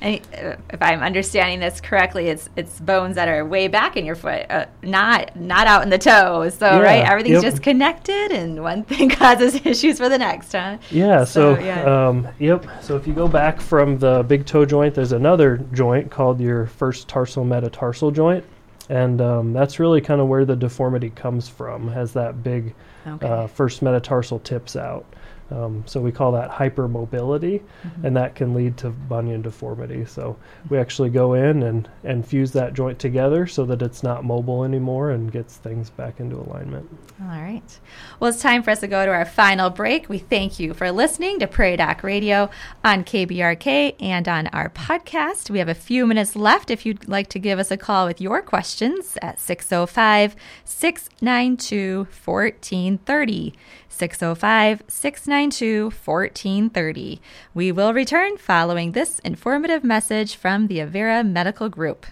And 0.00 0.20
uh, 0.34 0.56
if 0.70 0.80
I'm 0.80 1.00
understanding 1.00 1.60
this 1.60 1.80
correctly, 1.80 2.28
it's 2.28 2.48
it's 2.56 2.78
bones 2.80 3.16
that 3.16 3.28
are 3.28 3.44
way 3.44 3.68
back 3.68 3.96
in 3.96 4.06
your 4.06 4.14
foot, 4.14 4.46
uh, 4.50 4.66
not 4.82 5.34
not 5.36 5.66
out 5.66 5.82
in 5.82 5.90
the 5.90 5.98
toe. 5.98 6.48
So 6.50 6.66
Yeah, 6.66 6.78
right, 6.78 7.04
everything's 7.04 7.42
yep. 7.42 7.52
just 7.52 7.62
connected, 7.62 8.30
and 8.32 8.62
one 8.62 8.84
thing 8.84 9.08
causes 9.22 9.54
issues 9.66 9.98
for 9.98 10.08
the 10.08 10.18
next, 10.18 10.52
huh? 10.52 10.78
yeah, 10.90 11.24
so, 11.24 11.56
So, 11.56 11.60
yeah. 11.60 11.82
Um, 12.08 12.28
yep. 12.38 12.66
So 12.80 12.96
if 12.96 13.06
you 13.06 13.12
go 13.14 13.28
back 13.28 13.60
from 13.60 13.98
the 13.98 14.22
big 14.22 14.46
toe 14.46 14.64
joint, 14.64 14.94
there's 14.94 15.12
another 15.12 15.58
joint 15.72 16.10
called 16.10 16.40
your 16.40 16.66
first 16.66 17.08
tarsal 17.08 17.44
metatarsal 17.44 18.10
joint. 18.10 18.44
And 18.90 19.20
um, 19.20 19.52
that's 19.52 19.78
really 19.78 20.00
kind 20.00 20.18
of 20.20 20.28
where 20.28 20.46
the 20.46 20.56
deformity 20.56 21.10
comes 21.10 21.46
from, 21.48 21.88
has 21.88 22.12
that 22.14 22.42
big 22.42 22.74
Okay. 23.06 23.26
uh, 23.26 23.46
first 23.46 23.80
metatarsal 23.82 24.38
tips 24.40 24.76
out. 24.76 25.04
Um, 25.50 25.82
so 25.86 26.00
we 26.00 26.12
call 26.12 26.32
that 26.32 26.50
hypermobility, 26.50 27.62
Mm-hmm. 27.84 28.06
and 28.06 28.16
that 28.16 28.34
can 28.34 28.54
lead 28.54 28.76
to 28.78 28.90
bunion 28.90 29.40
deformity. 29.42 30.04
So 30.04 30.36
we 30.68 30.78
actually 30.78 31.10
go 31.10 31.34
in 31.34 31.62
and, 31.62 31.88
and 32.04 32.26
fuse 32.26 32.52
that 32.52 32.74
joint 32.74 32.98
together 32.98 33.46
so 33.46 33.64
that 33.66 33.80
it's 33.82 34.02
not 34.02 34.24
mobile 34.24 34.64
anymore 34.64 35.10
and 35.10 35.30
gets 35.32 35.56
things 35.56 35.90
back 35.90 36.20
into 36.20 36.36
alignment. 36.36 36.88
All 37.22 37.28
right. 37.28 37.80
Well, 38.20 38.30
it's 38.30 38.42
time 38.42 38.62
for 38.62 38.70
us 38.70 38.80
to 38.80 38.88
go 38.88 39.06
to 39.06 39.12
our 39.12 39.24
final 39.24 39.70
break. 39.70 40.08
We 40.08 40.18
thank 40.18 40.58
you 40.58 40.74
for 40.74 40.90
listening 40.92 41.38
to 41.38 41.46
Prairie 41.46 41.76
Doc 41.76 42.02
Radio 42.02 42.50
on 42.84 43.04
KBRK 43.04 43.94
and 44.00 44.28
on 44.28 44.48
our 44.48 44.68
podcast. 44.70 45.50
We 45.50 45.58
have 45.60 45.68
a 45.68 45.74
few 45.74 46.06
minutes 46.06 46.36
left 46.36 46.70
if 46.70 46.84
you'd 46.84 47.08
like 47.08 47.28
to 47.30 47.38
give 47.38 47.58
us 47.58 47.70
a 47.70 47.76
call 47.76 48.06
with 48.06 48.20
your 48.20 48.42
questions 48.42 49.16
at 49.22 49.38
605 49.40 50.36
692 50.64 52.06
1430. 52.24 53.54
605 53.90 54.82
692 54.86 55.37
1430. 55.46 57.20
We 57.54 57.70
will 57.70 57.94
return 57.94 58.36
following 58.36 58.92
this 58.92 59.20
informative 59.20 59.84
message 59.84 60.34
from 60.34 60.66
the 60.66 60.78
Avera 60.78 61.24
Medical 61.24 61.68
Group. 61.68 62.06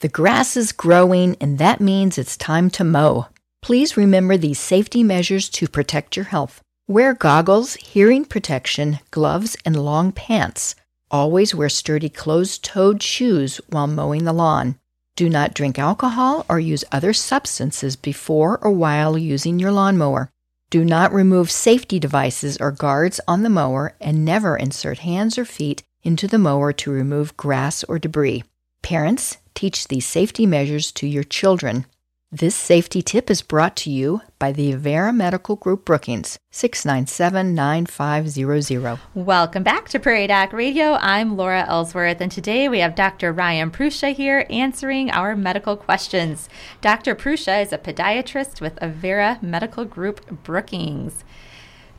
The 0.00 0.08
grass 0.08 0.56
is 0.56 0.72
growing, 0.72 1.36
and 1.40 1.58
that 1.58 1.80
means 1.80 2.18
it's 2.18 2.36
time 2.36 2.68
to 2.70 2.84
mow. 2.84 3.28
Please 3.62 3.96
remember 3.96 4.36
these 4.36 4.58
safety 4.58 5.02
measures 5.02 5.48
to 5.50 5.68
protect 5.68 6.16
your 6.16 6.26
health. 6.26 6.60
Wear 6.86 7.14
goggles, 7.14 7.74
hearing 7.76 8.24
protection, 8.24 8.98
gloves, 9.10 9.56
and 9.64 9.82
long 9.82 10.12
pants. 10.12 10.74
Always 11.10 11.54
wear 11.54 11.68
sturdy 11.68 12.08
closed 12.08 12.62
toed 12.62 13.02
shoes 13.02 13.60
while 13.68 13.86
mowing 13.86 14.24
the 14.24 14.32
lawn. 14.32 14.76
Do 15.16 15.28
not 15.28 15.54
drink 15.54 15.78
alcohol 15.78 16.46
or 16.48 16.60
use 16.60 16.84
other 16.92 17.12
substances 17.12 17.96
before 17.96 18.58
or 18.58 18.70
while 18.70 19.18
using 19.18 19.58
your 19.58 19.72
lawnmower. 19.72 20.30
Do 20.70 20.84
not 20.84 21.12
remove 21.12 21.50
safety 21.50 21.98
devices 21.98 22.56
or 22.58 22.70
guards 22.70 23.20
on 23.26 23.42
the 23.42 23.50
mower 23.50 23.96
and 24.00 24.24
never 24.24 24.56
insert 24.56 24.98
hands 25.00 25.36
or 25.36 25.44
feet 25.44 25.82
into 26.04 26.28
the 26.28 26.38
mower 26.38 26.72
to 26.74 26.92
remove 26.92 27.36
grass 27.36 27.82
or 27.84 27.98
debris. 27.98 28.44
Parents, 28.80 29.38
teach 29.52 29.88
these 29.88 30.06
safety 30.06 30.46
measures 30.46 30.92
to 30.92 31.08
your 31.08 31.24
children. 31.24 31.86
This 32.32 32.54
safety 32.54 33.02
tip 33.02 33.28
is 33.28 33.42
brought 33.42 33.74
to 33.78 33.90
you 33.90 34.20
by 34.38 34.52
the 34.52 34.72
Avera 34.72 35.12
Medical 35.12 35.56
Group 35.56 35.84
Brookings, 35.84 36.38
697 36.52 37.56
9500. 37.56 39.00
Welcome 39.16 39.64
back 39.64 39.88
to 39.88 39.98
Prairie 39.98 40.28
Doc 40.28 40.52
Radio. 40.52 40.92
I'm 41.00 41.36
Laura 41.36 41.66
Ellsworth, 41.66 42.20
and 42.20 42.30
today 42.30 42.68
we 42.68 42.78
have 42.78 42.94
Dr. 42.94 43.32
Ryan 43.32 43.72
Prusa 43.72 44.14
here 44.14 44.46
answering 44.48 45.10
our 45.10 45.34
medical 45.34 45.76
questions. 45.76 46.48
Dr. 46.80 47.16
Prusa 47.16 47.64
is 47.64 47.72
a 47.72 47.78
podiatrist 47.78 48.60
with 48.60 48.76
Avera 48.76 49.42
Medical 49.42 49.84
Group 49.84 50.44
Brookings. 50.44 51.24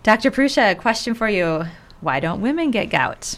Dr. 0.02 0.32
Prusa, 0.32 0.72
a 0.72 0.76
question 0.76 1.14
for 1.14 1.28
you. 1.28 1.66
Why 2.00 2.22
don't 2.22 2.40
women 2.40 2.72
get 2.72 2.90
gout? 2.90 3.38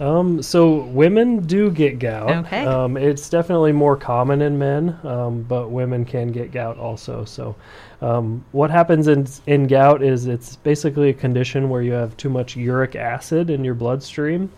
Um, 0.00 0.42
so 0.42 0.84
women 0.84 1.46
do 1.46 1.70
get 1.70 1.98
gout. 1.98 2.30
Okay. 2.46 2.64
Um, 2.64 2.96
it's 2.96 3.28
definitely 3.28 3.72
more 3.72 3.96
common 3.96 4.42
in 4.42 4.58
men, 4.58 4.98
um, 5.04 5.42
but 5.42 5.70
women 5.70 6.04
can 6.04 6.32
get 6.32 6.52
gout 6.52 6.78
also. 6.78 7.24
So, 7.24 7.54
um, 8.00 8.44
what 8.52 8.70
happens 8.70 9.08
in 9.08 9.26
in 9.46 9.66
gout 9.66 10.02
is 10.02 10.26
it's 10.26 10.56
basically 10.56 11.10
a 11.10 11.14
condition 11.14 11.68
where 11.68 11.82
you 11.82 11.92
have 11.92 12.16
too 12.16 12.28
much 12.28 12.56
uric 12.56 12.96
acid 12.96 13.50
in 13.50 13.64
your 13.64 13.74
bloodstream. 13.74 14.50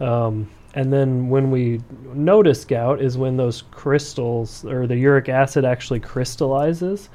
Um, 0.00 0.48
and 0.74 0.92
then 0.92 1.28
when 1.28 1.50
we 1.50 1.80
notice 2.14 2.64
gout 2.64 3.00
is 3.00 3.18
when 3.18 3.36
those 3.36 3.62
crystals 3.70 4.64
or 4.64 4.86
the 4.86 4.96
uric 4.96 5.28
acid 5.28 5.64
actually 5.64 6.00
crystallizes. 6.00 7.08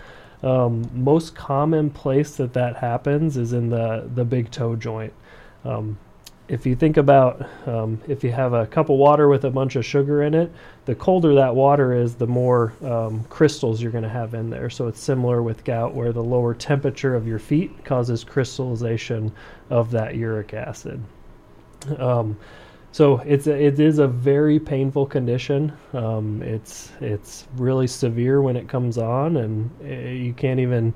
Um, 0.44 0.88
most 0.94 1.36
common 1.36 1.90
place 1.90 2.36
that 2.36 2.54
that 2.54 2.76
happens 2.76 3.38
is 3.38 3.54
in 3.54 3.70
the 3.70 4.08
the 4.14 4.24
big 4.24 4.52
toe 4.52 4.76
joint. 4.76 5.14
Um, 5.66 5.98
if 6.48 6.66
you 6.66 6.76
think 6.76 6.98
about 6.98 7.46
um, 7.68 8.00
if 8.08 8.24
you 8.24 8.32
have 8.32 8.54
a 8.54 8.66
cup 8.68 8.90
of 8.90 8.98
water 8.98 9.28
with 9.28 9.44
a 9.44 9.50
bunch 9.50 9.76
of 9.76 9.86
sugar 9.86 10.24
in 10.24 10.34
it, 10.34 10.52
the 10.86 10.96
colder 10.96 11.34
that 11.36 11.54
water 11.54 11.94
is, 11.94 12.16
the 12.16 12.28
more 12.28 12.74
um, 12.84 13.24
crystals 13.26 13.82
you're 13.82 13.92
going 13.92 14.04
to 14.04 14.10
have 14.10 14.34
in 14.34 14.50
there. 14.50 14.70
So 14.70 14.88
it's 14.88 15.02
similar 15.02 15.44
with 15.44 15.64
gout, 15.64 15.94
where 15.94 16.14
the 16.14 16.24
lower 16.24 16.54
temperature 16.54 17.16
of 17.16 17.28
your 17.28 17.40
feet 17.40 17.84
causes 17.84 18.24
crystallization 18.24 19.32
of 19.70 19.92
that 19.92 20.16
uric 20.16 20.54
acid. 20.54 21.04
Um, 21.98 22.38
so 22.94 23.18
it's 23.20 23.48
a, 23.48 23.54
it 23.54 23.80
is 23.80 24.00
a 24.00 24.08
very 24.08 24.60
painful 24.60 25.06
condition. 25.06 25.74
Um, 25.94 26.42
it's 26.42 26.92
it's 27.02 27.46
really 27.58 27.88
severe 27.88 28.42
when 28.42 28.56
it 28.56 28.68
comes 28.70 28.98
on, 28.98 29.38
and 29.38 29.70
uh, 29.84 30.10
you 30.10 30.34
can't 30.34 30.60
even 30.60 30.94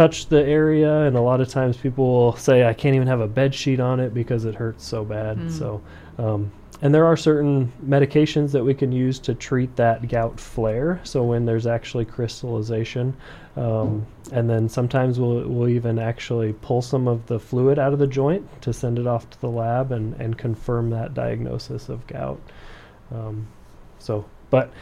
touch 0.00 0.28
the 0.28 0.42
area 0.46 1.02
and 1.02 1.14
a 1.14 1.20
lot 1.20 1.42
of 1.42 1.48
times 1.48 1.76
people 1.76 2.06
will 2.06 2.36
say 2.36 2.64
i 2.64 2.72
can't 2.72 2.96
even 2.96 3.06
have 3.06 3.20
a 3.20 3.28
bed 3.28 3.54
sheet 3.54 3.80
on 3.80 4.00
it 4.00 4.14
because 4.14 4.46
it 4.46 4.54
hurts 4.54 4.82
so 4.82 5.04
bad. 5.04 5.36
Mm. 5.36 5.50
so 5.50 5.82
um, 6.16 6.50
and 6.82 6.94
there 6.94 7.04
are 7.04 7.16
certain 7.16 7.70
medications 7.86 8.52
that 8.52 8.64
we 8.64 8.72
can 8.72 8.90
use 8.90 9.18
to 9.18 9.34
treat 9.34 9.76
that 9.76 10.08
gout 10.08 10.40
flare. 10.40 10.98
So 11.04 11.22
when 11.22 11.44
there's 11.44 11.66
actually 11.66 12.06
crystallization 12.06 13.14
um, 13.56 14.06
and 14.32 14.48
then 14.48 14.66
sometimes 14.68 15.20
we'll, 15.20 15.46
we'll 15.46 15.68
even 15.68 15.98
actually 15.98 16.54
pull 16.54 16.80
some 16.80 17.06
of 17.06 17.26
the 17.26 17.38
fluid 17.38 17.78
out 17.78 17.92
of 17.92 17.98
the 17.98 18.06
joint 18.06 18.62
to 18.62 18.72
send 18.72 18.98
it 18.98 19.06
off 19.06 19.28
to 19.28 19.40
the 19.42 19.50
lab 19.50 19.92
and, 19.92 20.14
and 20.14 20.38
confirm 20.38 20.88
that 20.90 21.12
diagnosis 21.12 21.90
of 21.90 22.06
gout. 22.06 22.40
Um, 23.12 23.46
so 23.98 24.24
but 24.48 24.72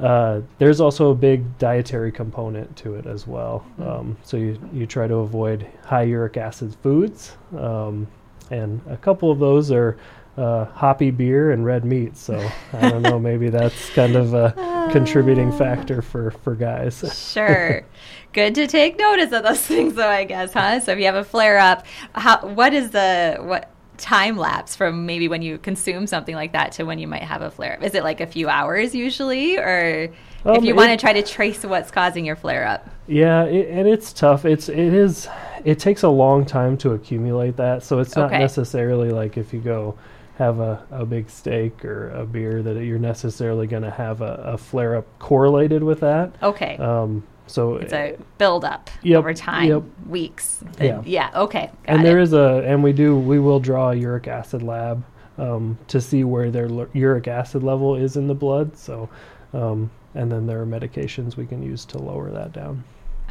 uh, 0.00 0.40
there's 0.58 0.80
also 0.80 1.10
a 1.10 1.14
big 1.14 1.58
dietary 1.58 2.10
component 2.10 2.74
to 2.76 2.94
it 2.94 3.06
as 3.06 3.26
well. 3.26 3.64
Um, 3.78 4.16
so 4.22 4.36
you, 4.36 4.58
you 4.72 4.86
try 4.86 5.06
to 5.06 5.16
avoid 5.16 5.66
high 5.84 6.04
uric 6.04 6.36
acid 6.36 6.74
foods, 6.82 7.36
um, 7.56 8.06
and 8.50 8.80
a 8.88 8.96
couple 8.96 9.30
of 9.30 9.38
those 9.38 9.70
are 9.70 9.98
uh, 10.36 10.64
hoppy 10.66 11.10
beer 11.10 11.50
and 11.50 11.64
red 11.64 11.84
meat. 11.84 12.16
So 12.16 12.50
I 12.72 12.88
don't 12.88 13.02
know, 13.02 13.18
maybe 13.18 13.50
that's 13.50 13.90
kind 13.90 14.16
of 14.16 14.32
a, 14.32 14.70
contributing 14.90 15.52
factor 15.52 16.02
for 16.02 16.30
for 16.30 16.54
guys. 16.54 17.04
sure. 17.32 17.84
Good 18.32 18.54
to 18.56 18.66
take 18.66 18.98
notice 18.98 19.32
of 19.32 19.42
those 19.42 19.60
things, 19.66 19.94
though. 19.94 20.08
I 20.08 20.24
guess, 20.24 20.52
huh? 20.52 20.80
So 20.80 20.92
if 20.92 20.98
you 20.98 21.04
have 21.06 21.14
a 21.14 21.24
flare 21.24 21.58
up, 21.58 21.86
how 22.14 22.46
what 22.46 22.72
is 22.72 22.90
the 22.90 23.36
what 23.40 23.70
time 24.00 24.36
lapse 24.36 24.74
from 24.74 25.06
maybe 25.06 25.28
when 25.28 25.42
you 25.42 25.58
consume 25.58 26.06
something 26.06 26.34
like 26.34 26.52
that 26.52 26.72
to 26.72 26.84
when 26.84 26.98
you 26.98 27.06
might 27.06 27.22
have 27.22 27.42
a 27.42 27.50
flare 27.50 27.74
up? 27.74 27.82
Is 27.82 27.94
it 27.94 28.02
like 28.02 28.20
a 28.20 28.26
few 28.26 28.48
hours 28.48 28.94
usually, 28.94 29.58
or 29.58 30.10
um, 30.44 30.56
if 30.56 30.64
you 30.64 30.74
want 30.74 30.90
to 30.90 30.96
try 30.96 31.12
to 31.12 31.22
trace 31.22 31.64
what's 31.64 31.90
causing 31.90 32.24
your 32.24 32.36
flare 32.36 32.66
up? 32.66 32.88
Yeah, 33.06 33.44
it, 33.44 33.68
and 33.68 33.86
it's 33.86 34.12
tough. 34.12 34.44
It's 34.44 34.68
it 34.68 34.78
is 34.78 35.28
it 35.64 35.78
takes 35.78 36.02
a 36.02 36.08
long 36.08 36.44
time 36.44 36.76
to 36.78 36.92
accumulate 36.92 37.56
that, 37.56 37.82
so 37.82 37.98
it's 37.98 38.16
not 38.16 38.26
okay. 38.26 38.38
necessarily 38.38 39.10
like 39.10 39.36
if 39.36 39.52
you 39.52 39.60
go 39.60 39.96
have 40.40 40.58
a, 40.58 40.82
a 40.90 41.04
big 41.04 41.28
steak 41.28 41.84
or 41.84 42.08
a 42.10 42.24
beer 42.24 42.62
that 42.62 42.82
you're 42.82 42.98
necessarily 42.98 43.66
going 43.66 43.82
to 43.82 43.90
have 43.90 44.22
a, 44.22 44.40
a, 44.46 44.56
flare 44.56 44.96
up 44.96 45.06
correlated 45.18 45.82
with 45.82 46.00
that. 46.00 46.32
Okay. 46.42 46.78
Um, 46.78 47.22
so 47.50 47.76
it's 47.76 47.92
a 47.92 48.16
build 48.38 48.64
up 48.64 48.90
yep, 49.02 49.18
over 49.18 49.34
time, 49.34 49.68
yep. 49.68 49.82
weeks. 50.08 50.62
Yeah. 50.80 51.02
yeah. 51.04 51.30
Okay. 51.34 51.70
and 51.86 52.04
there 52.04 52.20
is 52.20 52.32
a, 52.32 52.62
and 52.64 52.82
we 52.82 52.92
do, 52.92 53.16
we 53.16 53.38
will 53.40 53.60
draw 53.60 53.90
a 53.90 53.94
uric 53.94 54.28
acid 54.28 54.62
lab 54.62 55.04
um, 55.36 55.76
to 55.88 56.00
see 56.00 56.22
where 56.24 56.50
their 56.50 56.66
l- 56.66 56.88
uric 56.92 57.26
acid 57.26 57.62
level 57.62 57.96
is 57.96 58.16
in 58.16 58.28
the 58.28 58.34
blood. 58.34 58.76
So, 58.76 59.08
um, 59.52 59.90
and 60.14 60.30
then 60.30 60.46
there 60.46 60.60
are 60.60 60.66
medications 60.66 61.36
we 61.36 61.46
can 61.46 61.62
use 61.62 61.84
to 61.86 61.98
lower 61.98 62.30
that 62.30 62.52
down. 62.52 62.84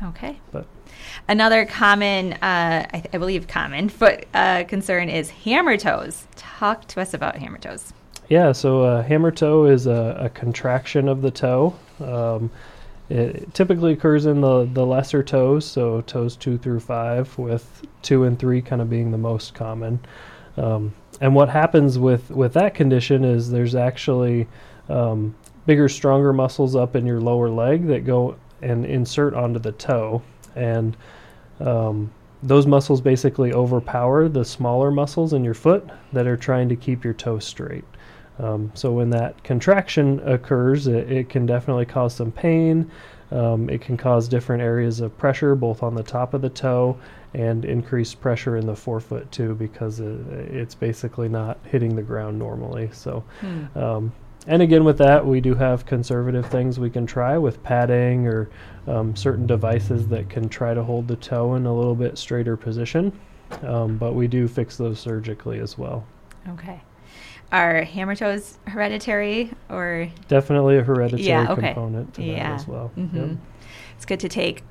Okay. 0.03 0.39
But 0.51 0.65
another 1.27 1.65
common, 1.65 2.33
uh, 2.33 2.87
I, 2.93 3.03
I, 3.13 3.17
believe, 3.17 3.47
common 3.47 3.89
foot 3.89 4.25
uh, 4.33 4.63
concern 4.65 5.09
is 5.09 5.29
hammer 5.29 5.77
toes. 5.77 6.27
Talk 6.35 6.87
to 6.89 7.01
us 7.01 7.13
about 7.13 7.35
hammer 7.35 7.57
toes. 7.57 7.93
Yeah, 8.29 8.51
so 8.51 8.83
uh, 8.83 9.03
hammer 9.03 9.31
toe 9.31 9.65
is 9.65 9.87
a, 9.87 10.17
a, 10.19 10.29
contraction 10.29 11.09
of 11.09 11.21
the 11.21 11.31
toe. 11.31 11.75
Um, 11.99 12.51
it 13.09 13.53
typically 13.53 13.93
occurs 13.93 14.25
in 14.25 14.41
the, 14.41 14.65
the 14.65 14.85
lesser 14.85 15.23
toes, 15.23 15.65
so 15.65 16.01
toes 16.01 16.35
two 16.35 16.57
through 16.57 16.79
five, 16.79 17.35
with 17.37 17.83
two 18.01 18.25
and 18.25 18.37
three 18.37 18.61
kind 18.61 18.81
of 18.81 18.89
being 18.89 19.11
the 19.11 19.17
most 19.17 19.53
common. 19.53 19.99
Um, 20.57 20.93
and 21.21 21.33
what 21.33 21.49
happens 21.49 21.97
with, 21.97 22.29
with 22.29 22.53
that 22.53 22.75
condition 22.75 23.23
is 23.23 23.49
there's 23.49 23.75
actually 23.75 24.47
um, 24.89 25.35
bigger, 25.65 25.89
stronger 25.89 26.33
muscles 26.33 26.75
up 26.75 26.95
in 26.95 27.05
your 27.05 27.19
lower 27.19 27.49
leg 27.49 27.87
that 27.87 28.05
go 28.05 28.35
and 28.61 28.85
insert 28.85 29.33
onto 29.33 29.59
the 29.59 29.71
toe. 29.73 30.21
And 30.55 30.95
um, 31.59 32.11
those 32.43 32.67
muscles 32.67 33.01
basically 33.01 33.53
overpower 33.53 34.29
the 34.29 34.45
smaller 34.45 34.91
muscles 34.91 35.33
in 35.33 35.43
your 35.43 35.53
foot 35.53 35.89
that 36.13 36.27
are 36.27 36.37
trying 36.37 36.69
to 36.69 36.75
keep 36.75 37.03
your 37.03 37.13
toe 37.13 37.39
straight. 37.39 37.85
Um, 38.39 38.71
so 38.73 38.91
when 38.91 39.09
that 39.11 39.43
contraction 39.43 40.19
occurs, 40.27 40.87
it, 40.87 41.11
it 41.11 41.29
can 41.29 41.45
definitely 41.45 41.85
cause 41.85 42.15
some 42.15 42.31
pain. 42.31 42.89
Um, 43.31 43.69
it 43.69 43.81
can 43.81 43.97
cause 43.97 44.27
different 44.27 44.63
areas 44.63 45.01
of 45.01 45.15
pressure, 45.17 45.55
both 45.55 45.83
on 45.83 45.93
the 45.93 46.03
top 46.03 46.33
of 46.33 46.41
the 46.41 46.49
toe 46.49 46.97
and 47.35 47.63
increased 47.63 48.19
pressure 48.19 48.57
in 48.57 48.65
the 48.65 48.75
forefoot 48.75 49.31
too, 49.31 49.53
because 49.55 49.99
it, 49.99 50.19
it's 50.51 50.73
basically 50.73 51.29
not 51.29 51.59
hitting 51.65 51.95
the 51.95 52.01
ground 52.01 52.39
normally. 52.39 52.89
So 52.91 53.23
hmm. 53.41 53.77
um, 53.77 54.11
and 54.47 54.61
again, 54.61 54.83
with 54.83 54.97
that, 54.99 55.25
we 55.25 55.41
do 55.41 55.53
have 55.53 55.85
conservative 55.85 56.45
things 56.45 56.79
we 56.79 56.89
can 56.89 57.05
try 57.05 57.37
with 57.37 57.61
padding 57.61 58.25
or 58.25 58.49
um, 58.87 59.15
certain 59.15 59.45
devices 59.45 60.07
that 60.07 60.29
can 60.29 60.47
try 60.47 60.73
to 60.73 60.83
hold 60.83 61.07
the 61.07 61.17
toe 61.17 61.55
in 61.55 61.65
a 61.65 61.75
little 61.75 61.95
bit 61.95 62.17
straighter 62.17 62.55
position. 62.55 63.11
Um, 63.63 63.97
but 63.97 64.13
we 64.13 64.27
do 64.27 64.47
fix 64.47 64.77
those 64.77 64.99
surgically 64.99 65.59
as 65.59 65.77
well. 65.77 66.05
Okay. 66.49 66.81
Are 67.51 67.83
hammer 67.83 68.15
toes 68.15 68.57
hereditary 68.67 69.51
or? 69.69 70.09
Definitely 70.27 70.77
a 70.77 70.83
hereditary 70.83 71.23
yeah, 71.23 71.51
okay. 71.51 71.73
component 71.73 72.13
to 72.15 72.23
yeah. 72.23 72.51
that 72.51 72.59
as 72.61 72.67
well. 72.67 72.91
Mm-hmm. 72.95 73.17
Yep. 73.17 73.37
It's 73.95 74.05
good 74.05 74.19
to 74.21 74.29
take 74.29 74.63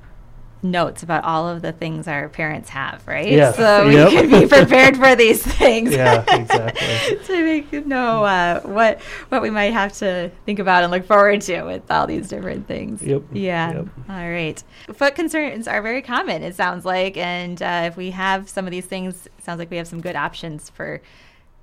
notes 0.61 1.03
about 1.03 1.23
all 1.23 1.47
of 1.47 1.61
the 1.61 1.71
things 1.71 2.07
our 2.07 2.27
parents 2.29 2.69
have, 2.69 3.05
right? 3.07 3.31
Yeah. 3.31 3.51
So 3.51 3.87
we 3.87 3.95
yep. 3.95 4.11
can 4.11 4.29
be 4.29 4.47
prepared 4.47 4.97
for 4.97 5.15
these 5.15 5.41
things. 5.57 5.93
yeah, 5.93 6.23
exactly. 6.27 7.17
to 7.25 7.43
make 7.43 7.71
you 7.71 7.81
know 7.81 8.23
uh, 8.23 8.61
what 8.61 9.01
what 9.29 9.41
we 9.41 9.49
might 9.49 9.73
have 9.73 9.93
to 9.99 10.31
think 10.45 10.59
about 10.59 10.83
and 10.83 10.91
look 10.91 11.05
forward 11.05 11.41
to 11.41 11.63
with 11.63 11.89
all 11.89 12.07
these 12.07 12.27
different 12.27 12.67
things. 12.67 13.01
Yep. 13.01 13.23
Yeah. 13.31 13.73
Yep. 13.73 13.87
All 14.09 14.29
right. 14.29 14.61
Foot 14.93 15.15
concerns 15.15 15.67
are 15.67 15.81
very 15.81 16.01
common. 16.01 16.43
It 16.43 16.55
sounds 16.55 16.85
like, 16.85 17.17
and 17.17 17.61
uh, 17.61 17.83
if 17.85 17.97
we 17.97 18.11
have 18.11 18.49
some 18.49 18.65
of 18.65 18.71
these 18.71 18.85
things, 18.85 19.27
it 19.27 19.43
sounds 19.43 19.59
like 19.59 19.71
we 19.71 19.77
have 19.77 19.87
some 19.87 20.01
good 20.01 20.15
options 20.15 20.69
for 20.69 21.01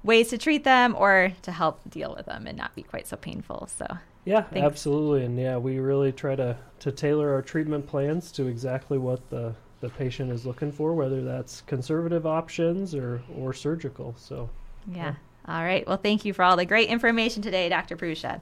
ways 0.07 0.29
to 0.29 0.39
treat 0.39 0.65
them 0.65 0.95
or 0.97 1.33
to 1.43 1.53
help 1.53 1.81
deal 1.91 2.15
with 2.17 2.27
them 2.27 2.47
and 2.47 2.57
not 2.57 2.75
be 2.75 2.83
quite 2.83 3.07
so 3.07 3.17
painful. 3.17 3.69
So 3.77 3.87
yeah, 4.25 4.43
Thanks. 4.43 4.65
absolutely, 4.65 5.25
and 5.25 5.39
yeah, 5.39 5.57
we 5.57 5.79
really 5.79 6.13
try 6.13 6.35
to 6.37 6.57
to 6.81 6.93
tailor 6.93 7.33
our 7.33 7.43
treatment 7.43 7.87
plans 7.87 8.33
to 8.33 8.47
exactly 8.47 8.99
what 8.99 9.29
the 9.31 9.55
the 9.81 9.89
patient 9.91 10.31
is 10.33 10.47
looking 10.47 10.73
for, 10.73 10.95
whether 10.95 11.23
that's 11.23 11.61
conservative 11.63 12.27
options 12.27 12.95
or 12.95 13.23
or 13.37 13.53
surgical. 13.53 14.15
So 14.19 14.49
yeah. 14.91 14.97
yeah. 14.97 15.15
All 15.49 15.63
right. 15.63 15.87
Well, 15.87 15.97
thank 15.97 16.25
you 16.25 16.33
for 16.33 16.43
all 16.43 16.57
the 16.57 16.65
great 16.65 16.89
information 16.89 17.41
today, 17.43 17.69
Dr. 17.69 17.97
Prusa. 17.97 18.41